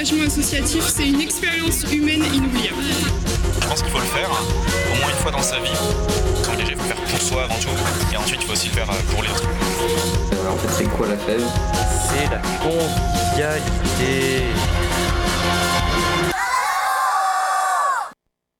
[0.00, 2.84] L'engagement associatif, c'est une expérience humaine inoubliable.
[3.60, 4.44] Je pense qu'il faut le faire, hein,
[4.94, 5.68] au moins une fois dans sa vie.
[6.56, 7.68] Déjà, il faut faire pour soi avant tout.
[8.10, 9.46] Et ensuite, il faut aussi le faire euh, pour les autres.
[10.40, 11.44] Alors en fait, c'est quoi la fève?
[12.08, 14.46] C'est la convivialité.